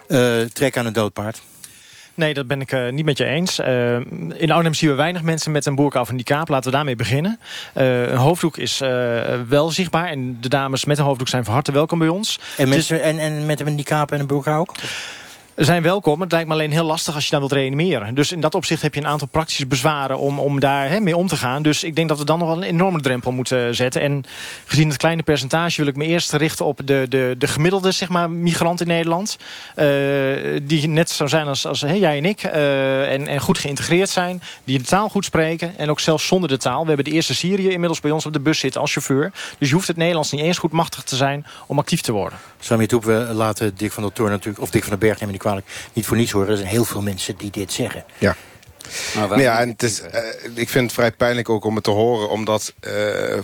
[0.08, 1.42] uh, trek aan een doodpaard.
[2.14, 3.60] Nee, dat ben ik uh, niet met je eens.
[3.60, 3.96] Uh,
[4.34, 6.50] in Arnhem zien we weinig mensen met een boerka of een niqab.
[6.50, 7.40] Laten we daarmee beginnen.
[7.78, 8.78] Uh, een hoofddoek is
[9.48, 10.08] wel zichtbaar.
[10.08, 12.40] En de dames met een hoofddoek zijn van harte welkom bij ons.
[12.58, 14.76] En, met, en, en met een niqab en een boerka ook?
[15.66, 16.22] Zijn welkom.
[16.22, 18.16] Het lijkt me alleen heel lastig als je dan wilt reanimeren.
[18.16, 21.28] Dus in dat opzicht heb je een aantal praktische bezwaren om, om daar mee om
[21.28, 21.62] te gaan.
[21.62, 24.02] Dus ik denk dat we dan nog wel een enorme drempel moeten zetten.
[24.02, 24.24] En
[24.66, 28.10] gezien het kleine percentage wil ik me eerst richten op de, de, de gemiddelde zeg
[28.10, 29.38] maar, migrant in Nederland.
[29.76, 32.44] Uh, die net zo zijn als, als jij en ik.
[32.44, 34.42] Uh, en, en goed geïntegreerd zijn.
[34.64, 35.78] Die de taal goed spreken.
[35.78, 36.82] En ook zelfs zonder de taal.
[36.82, 39.32] We hebben de eerste Syrië inmiddels bij ons op de bus zitten als chauffeur.
[39.58, 42.38] Dus je hoeft het Nederlands niet eens goed machtig te zijn om actief te worden.
[42.60, 45.32] Sami Toep, we laten Dick van der Toorn natuurlijk, of Dick van der Berg nemen
[45.32, 46.50] die kwalijk, niet voor niets horen.
[46.50, 48.06] Er zijn heel veel mensen die dit zeggen.
[48.18, 48.36] Ja.
[49.16, 50.08] Nou, ja, en het is, uh,
[50.54, 52.30] ik vind het vrij pijnlijk ook om het te horen.
[52.30, 52.94] Omdat uh,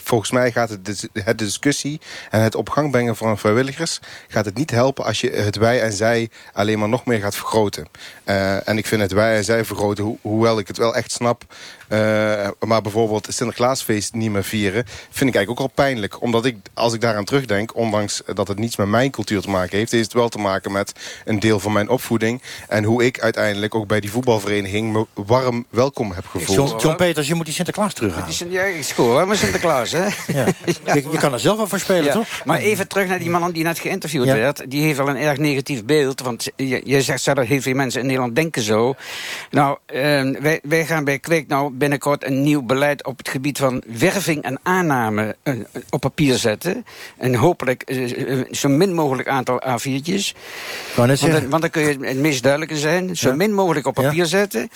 [0.04, 4.00] volgens mij gaat het, de, het discussie en het op gang brengen van vrijwilligers...
[4.28, 7.36] gaat het niet helpen als je het wij en zij alleen maar nog meer gaat
[7.36, 7.88] vergroten.
[8.26, 11.12] Uh, en ik vind het wij en zij vergroten, ho hoewel ik het wel echt
[11.12, 11.44] snap...
[11.90, 14.86] Uh, maar bijvoorbeeld Sinterklaasfeest niet meer vieren...
[15.10, 16.22] vind ik eigenlijk ook al pijnlijk.
[16.22, 17.76] Omdat ik, als ik daaraan terugdenk...
[17.76, 19.92] ondanks dat het niets met mijn cultuur te maken heeft...
[19.92, 20.92] heeft het wel te maken met
[21.26, 22.42] een deel van mijn opvoeding...
[22.68, 24.94] en hoe ik uiteindelijk ook bij die voetbalvereniging...
[24.94, 26.70] me warm welkom heb gevoeld.
[26.70, 28.30] John, John Peters, je moet die Sinterklaas terughalen.
[28.38, 30.06] Die, ja, ik scoor maar Sinterklaas, hè?
[30.28, 30.46] Ja.
[30.66, 32.14] Je, je, kan er zelf wel voor spelen, ja.
[32.14, 32.28] toch?
[32.46, 34.72] Maar even terug naar die man die net geïnterviewd werd.
[34.72, 36.22] Die heeft wel een erg negatief beeld.
[36.22, 38.96] Want je, je zegt zelf, heel veel mensen in Nederland denken zo.
[39.52, 43.58] Nou, uh, wij, wij gaan bij Kweek nou binnenkort een nieuw beleid op het gebied
[43.58, 45.54] van werving en aanname uh,
[45.90, 46.86] op papier zetten.
[47.18, 50.38] En hopelijk uh, zo min mogelijk aantal A4'tjes.
[50.96, 53.18] Want, want, dan kun je het meest duidelijke zijn.
[53.18, 53.36] Zo ja.
[53.36, 54.26] min mogelijk op papier ja.
[54.26, 54.70] zetten.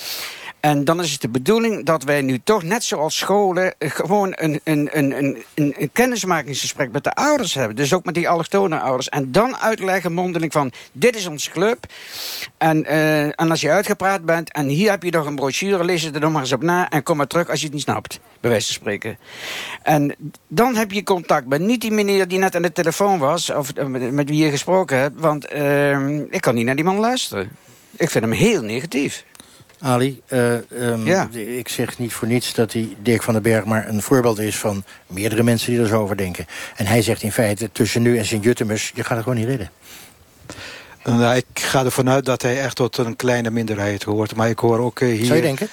[0.59, 3.73] En dan is het de bedoeling dat wij nu toch, net zoals scholen...
[3.79, 7.75] gewoon een, een, een, een, een kennismakingsgesprek met de ouders hebben.
[7.75, 9.09] Dus ook met die allochtone ouders.
[9.09, 11.85] En dan uitleggen mondeling van, dit is onze club.
[12.57, 15.83] En, uh, en als je uitgepraat bent en hier heb je nog een brochure...
[15.83, 17.73] lees het er nog maar eens op na en kom maar terug als je het
[17.73, 18.19] niet snapt.
[18.39, 19.17] Bij wijze van spreken.
[19.83, 20.15] En
[20.47, 23.49] dan heb je contact met niet die meneer die net aan de telefoon was...
[23.49, 25.19] of met, met wie je gesproken hebt.
[25.19, 27.49] Want uh, ik kan niet naar die man luisteren.
[27.95, 29.25] Ik vind hem heel negatief.
[29.79, 31.29] Ali, uh, um, ja.
[31.31, 34.57] ik zeg niet voor niets dat die Dirk van den Berg maar een voorbeeld is
[34.57, 36.45] van meerdere mensen die er zo over denken.
[36.75, 39.71] En hij zegt in feite, tussen nu en Sint-Jutemus, je gaat het gewoon niet redden.
[41.03, 44.35] Nou, ik ga ervan uit dat hij echt tot een kleine minderheid hoort.
[44.35, 45.25] Maar ik hoor ook eh, hier...
[45.25, 45.67] Zou je denken?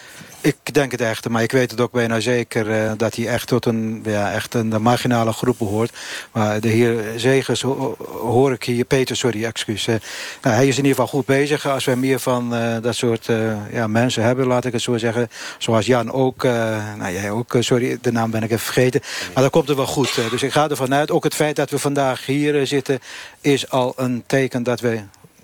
[0.47, 3.47] Ik denk het echt, maar ik weet het ook bijna zeker eh, dat hij echt
[3.49, 5.93] tot een, ja, echt een marginale groep behoort.
[6.33, 9.87] Maar de heer Zegers ho- hoor ik hier, Peter, sorry, excuus.
[9.87, 9.95] eh,
[10.43, 11.67] nou, hij is in ieder geval goed bezig.
[11.67, 13.29] Als wij meer van eh, dat soort
[13.73, 15.29] ja, mensen hebben, laat ik het zo zeggen.
[15.59, 19.01] Zoals Jan ook, nou jij ook, sorry, de naam ben ik even vergeten.
[19.35, 20.15] Maar dat komt er wel goed.
[20.31, 22.99] dus ik ga ervan uit, ook het feit dat we vandaag hier zitten,
[23.41, 25.01] is al een teken dat we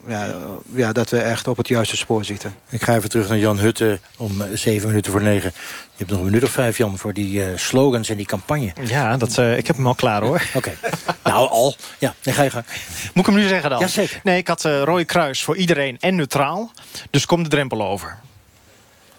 [0.06, 0.34] ja,
[0.74, 2.54] ja, dat we echt op het juiste spoor zitten.
[2.68, 5.52] Ik ga even terug naar Jan Hutte om zeven minuten voor negen.
[5.92, 8.72] Je hebt nog een minuut of vijf, Jan, voor die eh, slogans en die campagne.
[8.84, 10.42] Ja, dat, eh, ik heb hem al klaar hoor.
[10.54, 10.72] Oké.
[11.24, 11.76] nou, al.
[11.98, 12.64] Ja, dan ga je gang.
[13.14, 13.80] Moet ik hem nu zeggen dan?
[13.80, 14.20] Jazeker.
[14.22, 16.72] Nee, ik had eh Rode Kruis voor iedereen en neutraal.
[17.10, 18.18] Dus kom de drempel over.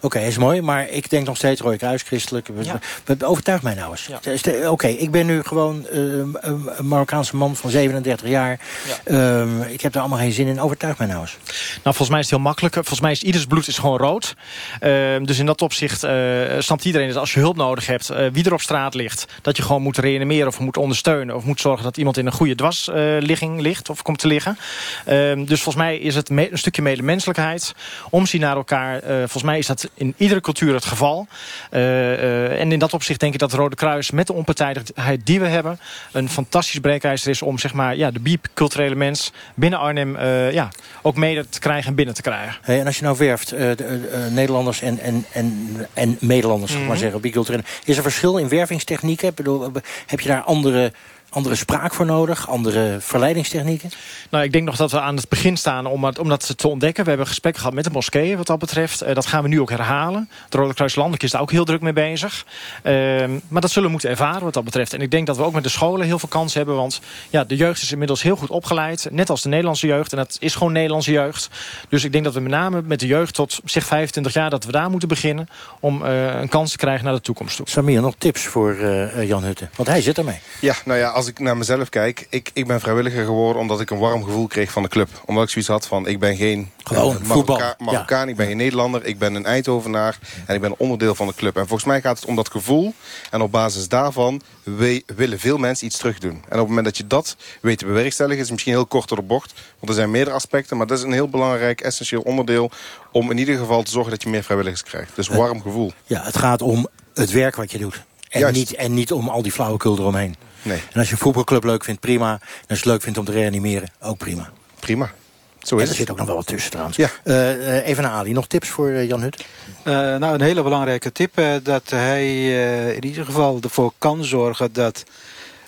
[0.03, 2.47] Oké, is mooi, maar ik denk nog steeds Rode Kruis, christelijk.
[2.61, 2.79] Ja.
[3.05, 3.15] Ja.
[3.25, 4.09] Overtuig mij nou eens.
[4.35, 8.59] Ste- Oké, ik ben nu gewoon eh, een Marokkaanse man van 37 jaar.
[9.03, 10.61] Ehm, ik heb er allemaal geen zin in.
[10.61, 11.37] Overtuig mij nou eens.
[11.47, 12.73] Nou, volgens mij is het heel makkelijk.
[12.73, 14.35] Volgens mij is ieders bloed is gewoon rood.
[14.79, 16.11] Ehm, dus in dat opzicht eh
[16.59, 18.09] snapt iedereen dat als je hulp nodig hebt...
[18.09, 20.47] eh, wie er op straat ligt, dat je gewoon moet reanimeren...
[20.47, 23.89] of moet ondersteunen of moet zorgen dat iemand in een goede dwarsligging ligt...
[23.89, 24.57] of komt te liggen.
[25.05, 27.73] Ehm, dus volgens mij is het een stukje medemenselijkheid.
[28.09, 28.99] Omzien naar elkaar.
[28.99, 31.27] Eh, volgens mij is dat in iedere cultuur het geval.
[31.69, 34.11] Eh, eh, en in dat opzicht denk ik dat het Rode Kruis...
[34.11, 35.79] met de onpartijdigheid die we hebben...
[36.11, 39.31] een fantastisch breekijzer is om zeg maar, ja, de biculturele mens...
[39.55, 40.69] binnen Arnhem eh, ja,
[41.01, 42.57] ook mede te krijgen en binnen te krijgen.
[42.61, 46.91] Hey, en als je nou werft, de, Nederlanders en, en, en, en Nederlanders, mm maar
[46.93, 47.01] Mhm.
[47.03, 47.63] zeggen, biculturele.
[47.85, 49.27] Is er verschil in wervingstechnieken?
[49.27, 49.71] Ik bedoel,
[50.05, 50.91] heb je daar andere,
[51.33, 52.49] andere spraak voor nodig?
[52.49, 53.89] Andere verleidingstechnieken?
[54.29, 56.67] Nou, ik denk nog dat we aan het begin staan om, het, om dat te
[56.67, 57.03] ontdekken.
[57.03, 59.01] We hebben gesprekken gehad met de moskeeën wat dat betreft.
[59.01, 60.29] Eh, dat gaan we nu ook herhalen.
[60.45, 62.45] Het Rode Kruis Landelijk is daar ook heel druk mee bezig.
[62.83, 64.93] Ehm, maar dat zullen we moeten ervaren wat dat betreft.
[64.93, 66.75] En ik denk dat we ook met de scholen heel veel kans hebben.
[66.75, 69.07] Want ja, de jeugd is inmiddels heel goed opgeleid.
[69.11, 70.11] Net als de Nederlandse jeugd.
[70.11, 71.49] En dat is gewoon Nederlandse jeugd.
[71.89, 74.49] Dus ik denk dat we met name met de jeugd tot zeg 25 jaar...
[74.49, 75.47] dat we daar moeten beginnen
[75.79, 77.69] om eh, een kans te krijgen naar de toekomst toe.
[77.69, 79.69] Samir, nog tips voor eh, eh, Jan Hutte?
[79.75, 80.39] Want hij zit ermee.
[80.59, 82.27] Ja, nou ja, als ik naar mezelf kijk...
[82.29, 85.09] Ik, ik ben vrijwilliger geworden omdat ik een warm gevoel kreeg van de club.
[85.25, 88.47] Omdat ik zoiets had van, ik ben geen Gewoon eh, voetbal, Marokka- Marokkaan, ik ben
[88.47, 90.17] geen Nederlander, ik ben een Eindhovenaar...
[90.45, 91.55] en ik ben onderdeel van de club.
[91.55, 92.93] En volgens mij gaat het om dat gevoel.
[93.31, 96.31] En op basis daarvan we- willen veel mensen iets terugdoen.
[96.31, 98.37] En op het moment dat je dat weet te bewerkstelligen...
[98.37, 99.53] is het misschien heel kort door de bocht.
[99.79, 102.71] Want er zijn meerdere aspecten, maar dat is een heel belangrijk, essentieel onderdeel...
[103.11, 105.15] om in ieder geval te zorgen dat je meer vrijwilligers krijgt.
[105.15, 105.91] Dus warm gevoel.
[106.05, 108.03] Ja, het gaat om het werk wat je doet.
[108.29, 108.55] En, Juist.
[108.55, 110.35] niet, en niet om al die flauwekul eromheen.
[110.63, 110.81] Nee.
[110.91, 112.31] En als je een voetbalclub leuk vindt, prima.
[112.31, 114.49] En als je het leuk vindt om te reanimeren, ook prima.
[114.79, 115.11] Prima.
[115.59, 115.97] Zo en is er het.
[115.97, 116.97] zit ook nog wel wat tussen trouwens.
[116.97, 117.09] Ja.
[117.23, 118.33] Eh, eh, even naar Ali.
[118.33, 119.45] Nog tips voor eh, Jan Hut?
[119.83, 121.37] Eh, nou, een hele belangrijke tip.
[121.37, 125.03] eh, dat hij eh, in ieder geval ervoor kan zorgen dat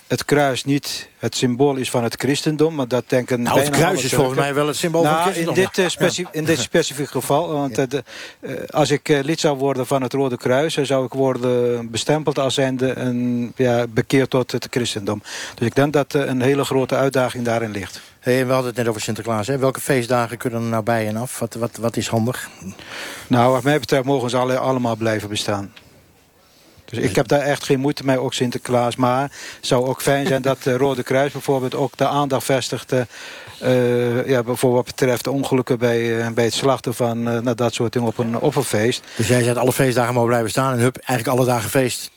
[0.06, 2.74] het kruis niet het symbool is van het christendom.
[2.74, 5.32] Maar dat denken Nou, het kruis is volgens mij wel het symbool van het Nou,
[5.32, 5.64] christendom.
[5.64, 7.52] In dit, eh, in dit specifieke geval.
[7.52, 8.04] Want eh, de,
[8.40, 10.74] eh, als ik lid zou worden van het Rode Kruis...
[10.74, 15.22] dan zou ik worden bestempeld als zijnde een, ja, bekeerd tot het christendom.
[15.54, 18.00] Dus ik denk dat een hele grote uitdaging daarin ligt.
[18.20, 19.46] Hey, we hadden het net over Sinterklaas.
[19.46, 19.58] Hè?
[19.58, 21.38] Welke feestdagen kunnen er nou bij en af?
[21.38, 22.48] Wat, wat, wat is handig?
[23.26, 25.72] Nou, wat mij betreft mogen ze alle, allemaal blijven bestaan.
[26.86, 28.96] Dus ik heb daar echt geen moeite mee, ook Sinterklaas.
[28.96, 32.92] Maar het zou ook fijn zijn dat de Rode Kruis bijvoorbeeld ook de aandacht vestigt...
[32.92, 33.00] eh,
[33.60, 37.56] eh, ja, voor wat betreft de ongelukken bij, eh, bij het slachten van eh, nou,
[37.56, 39.02] dat soort dingen op een, op een feest.
[39.16, 42.10] Dus jij zegt alle feestdagen mogen blijven staan en hup, eigenlijk alle dagen feest.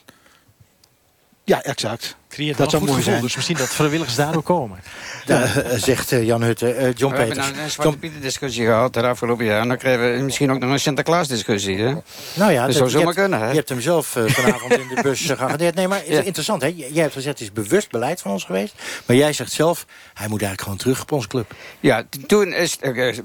[1.43, 2.15] Ja, exact.
[2.29, 3.11] Creëert Dat wel zou een goed mooi gevoel.
[3.13, 3.21] zijn.
[3.21, 4.79] Dus misschien dat vrijwilligers daardoor komen.
[5.25, 6.71] Ja, eh, zegt eh, Jan Hutte.
[6.73, 7.51] Eh, John We hebben Peters.
[7.51, 9.61] nou een Zwarte Pieten discussie gehad de afgelopen jaar.
[9.61, 11.77] En dan krijgen we misschien ook nog een Sinterklaas discussie.
[11.77, 11.93] Hè?
[12.33, 13.39] Nou ja, dat zou je zomaar hebt- kunnen.
[13.39, 13.49] Hè?
[13.49, 15.75] Je hebt hem zelf vanavond in de bus geagendeerd.
[15.75, 16.21] Nee, maar het is Ja.
[16.21, 16.61] interessant.
[16.61, 16.67] Hè?
[16.75, 18.73] Jij hebt gezegd, het is bewust beleid van ons geweest.
[19.05, 21.53] Maar jij zegt zelf, hij moet eigenlijk gewoon terug op onze club.
[21.79, 22.77] Ja, toen is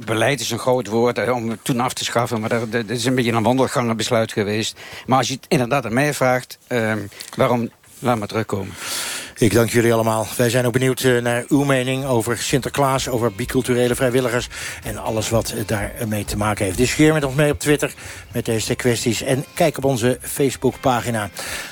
[0.04, 3.04] beleid is een groot woord om het toen af te schaffen, maar dat, dat is
[3.04, 4.78] een beetje een wandelgangenbesluit geweest.
[5.06, 6.98] Maar als je het inderdaad aan mij vraagt, ehm,
[7.36, 7.70] waarom
[8.04, 8.74] laat maar terugkomen?
[9.38, 10.26] Ik dank jullie allemaal.
[10.36, 13.08] Wij zijn ook benieuwd eh, naar uw mening over Sinterklaas...
[13.08, 14.48] over biculturele vrijwilligers
[14.84, 16.76] en alles wat daarmee te maken heeft.
[16.76, 17.94] Discussieer met ons mee op Twitter
[18.32, 19.22] met deze kwesties.
[19.22, 21.30] En kijk op onze Facebookpagina.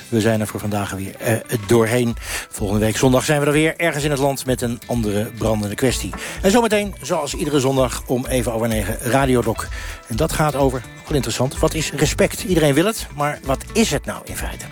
[0.09, 1.35] We zijn er voor vandaag weer eh,
[1.67, 2.15] doorheen.
[2.49, 4.45] Volgende week zondag zijn we er weer ergens in het land...
[4.45, 6.13] met een andere brandende kwestie.
[6.41, 9.67] En zometeen, zoals iedere zondag, om even over negen Radiodoc.
[10.07, 12.43] En dat gaat over, wel interessant, wat is respect?
[12.43, 14.65] Iedereen wil het, maar wat is het nou in feite?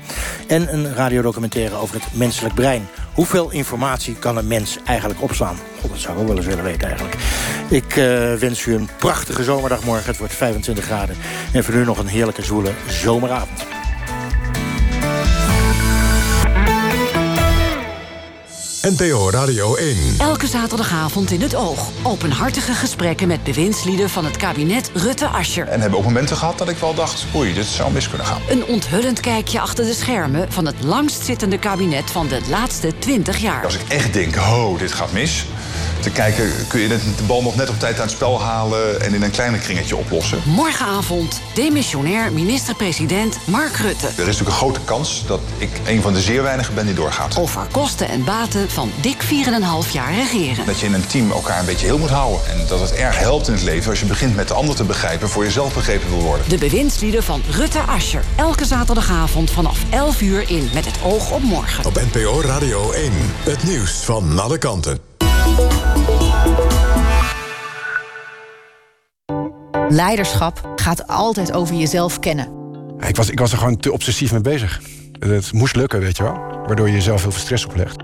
[0.47, 2.80] En een radiodocumentaire over het menselijk brein.
[3.13, 5.57] Hoeveel informatie kan een mens eigenlijk opslaan?
[5.81, 7.15] God, dat zou ik ook wel eens willen weten eigenlijk.
[7.69, 10.05] Ik eh, wens u een prachtige zomerdag morgen.
[10.05, 11.15] Het wordt 25 graden.
[11.53, 13.80] En voor nu nog een heerlijke zwoele zomeravond.
[18.81, 19.97] NPO Radio 1.
[20.17, 21.89] Elke zaterdagavond in het oog.
[22.03, 25.67] Openhartige gesprekken met bewindslieden van het kabinet Rutte-Ascher.
[25.67, 27.25] En hebben ook momenten gehad dat ik wel dacht...
[27.35, 28.41] oei, dit zou mis kunnen gaan.
[28.49, 30.51] Een onthullend kijkje achter de schermen...
[30.51, 33.63] van het langstzittende kabinet van de laatste 20 jaar.
[33.65, 35.45] Als ik echt denk, ho, dit gaat mis...
[35.99, 39.01] te kijken, kun je de bal nog net op tijd aan het spel halen...
[39.01, 40.41] en in een kleiner kringetje oplossen.
[40.45, 44.05] Morgenavond, demissionair minister-president Mark Rutte.
[44.05, 46.95] Er is natuurlijk een grote kans dat ik een van de zeer weinigen ben die
[46.95, 47.37] doorgaat.
[47.37, 50.65] Over kosten en baten van dik 4,5 jaar regeren.
[50.65, 52.39] Dat je in een team elkaar een beetje heel moet houden.
[52.49, 54.83] En dat het erg helpt in het leven als je begint met de ander te
[54.83, 55.29] begrijpen...
[55.29, 56.49] voor jezelf begrepen wil worden.
[56.49, 58.23] De bewindslieden van Rutte Ascher.
[58.35, 61.85] Elke zaterdagavond vanaf 11 uur in Met het oog op morgen.
[61.85, 63.11] Op NPO Radio 1.
[63.43, 64.99] Het nieuws van alle kanten.
[69.89, 72.47] Leiderschap gaat altijd over jezelf kennen.
[72.99, 74.81] Ik was, ik was er gewoon te obsessief mee bezig.
[75.19, 76.33] Het moest lukken, weet je wel.
[76.65, 78.00] Waardoor je jezelf heel veel stress oplegt.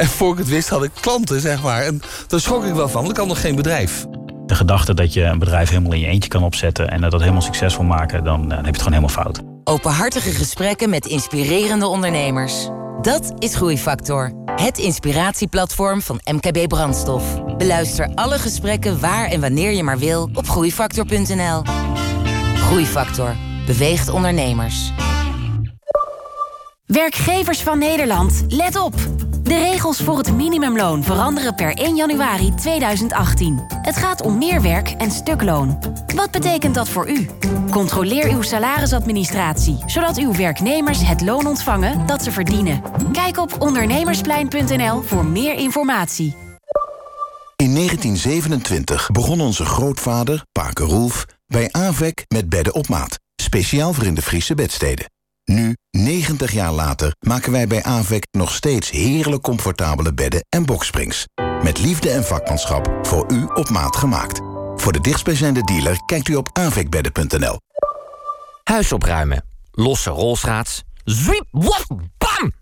[0.00, 1.82] En voor ik het wist had ik klanten, zeg maar.
[1.82, 4.06] En daar schrok ik wel van, want ik had nog geen bedrijf.
[4.46, 6.90] De gedachte dat je een bedrijf helemaal in je eentje kan opzetten...
[6.90, 9.40] en dat helemaal succesvol maken, dan, dan heb je het gewoon helemaal fout.
[9.64, 12.68] Openhartige gesprekken met inspirerende ondernemers.
[13.02, 14.32] Dat is Groeifactor.
[14.56, 17.24] Het inspiratieplatform van MKB Brandstof.
[17.56, 21.62] Beluister alle gesprekken waar en wanneer je maar wil op groeifactor.nl.
[22.54, 23.36] Groeifactor
[23.66, 24.92] beweegt ondernemers.
[26.86, 28.94] Werkgevers van Nederland, let op!
[29.42, 33.64] De regels voor het minimumloon veranderen per 1 januari 2018.
[33.82, 35.78] Het gaat om meer werk en stukloon.
[36.14, 37.28] Wat betekent dat voor u?
[37.70, 42.82] Controleer uw salarisadministratie, zodat uw werknemers het loon ontvangen dat ze verdienen.
[43.12, 46.34] Kijk op ondernemersplein.nl voor meer informatie.
[47.56, 53.18] In 1927 begon onze grootvader, Pake Roelf, bij AVEK met bedden op maat.
[53.36, 55.06] Speciaal voor in de Friese bedsteden.
[55.50, 61.26] Nu, 90 jaar later, maken wij bij AVEK nog steeds heerlijk comfortabele bedden en boksprings.
[61.62, 64.40] Met liefde en vakmanschap voor u op maat gemaakt.
[64.76, 67.58] Voor de dichtstbijzijnde dealer kijkt u op avekbedden.nl.
[68.64, 69.44] Huis opruimen.
[69.72, 70.82] Losse rolstraats.
[71.04, 71.86] Zwiep, waf,
[72.18, 72.52] bam!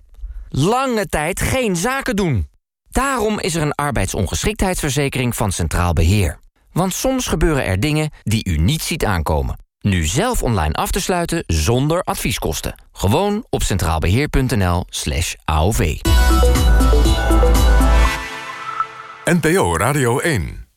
[0.49, 2.49] Lange tijd geen zaken doen.
[2.91, 6.39] Daarom is er een arbeidsongeschiktheidsverzekering van Centraal Beheer.
[6.72, 9.66] Want soms gebeuren er dingen die u niet ziet aankomen.
[9.81, 12.83] Nu zelf online af te sluiten zonder advieskosten.
[12.93, 16.01] Gewoon op centraalbeheer.nl slash AOV.
[19.24, 20.68] NPO Radio 1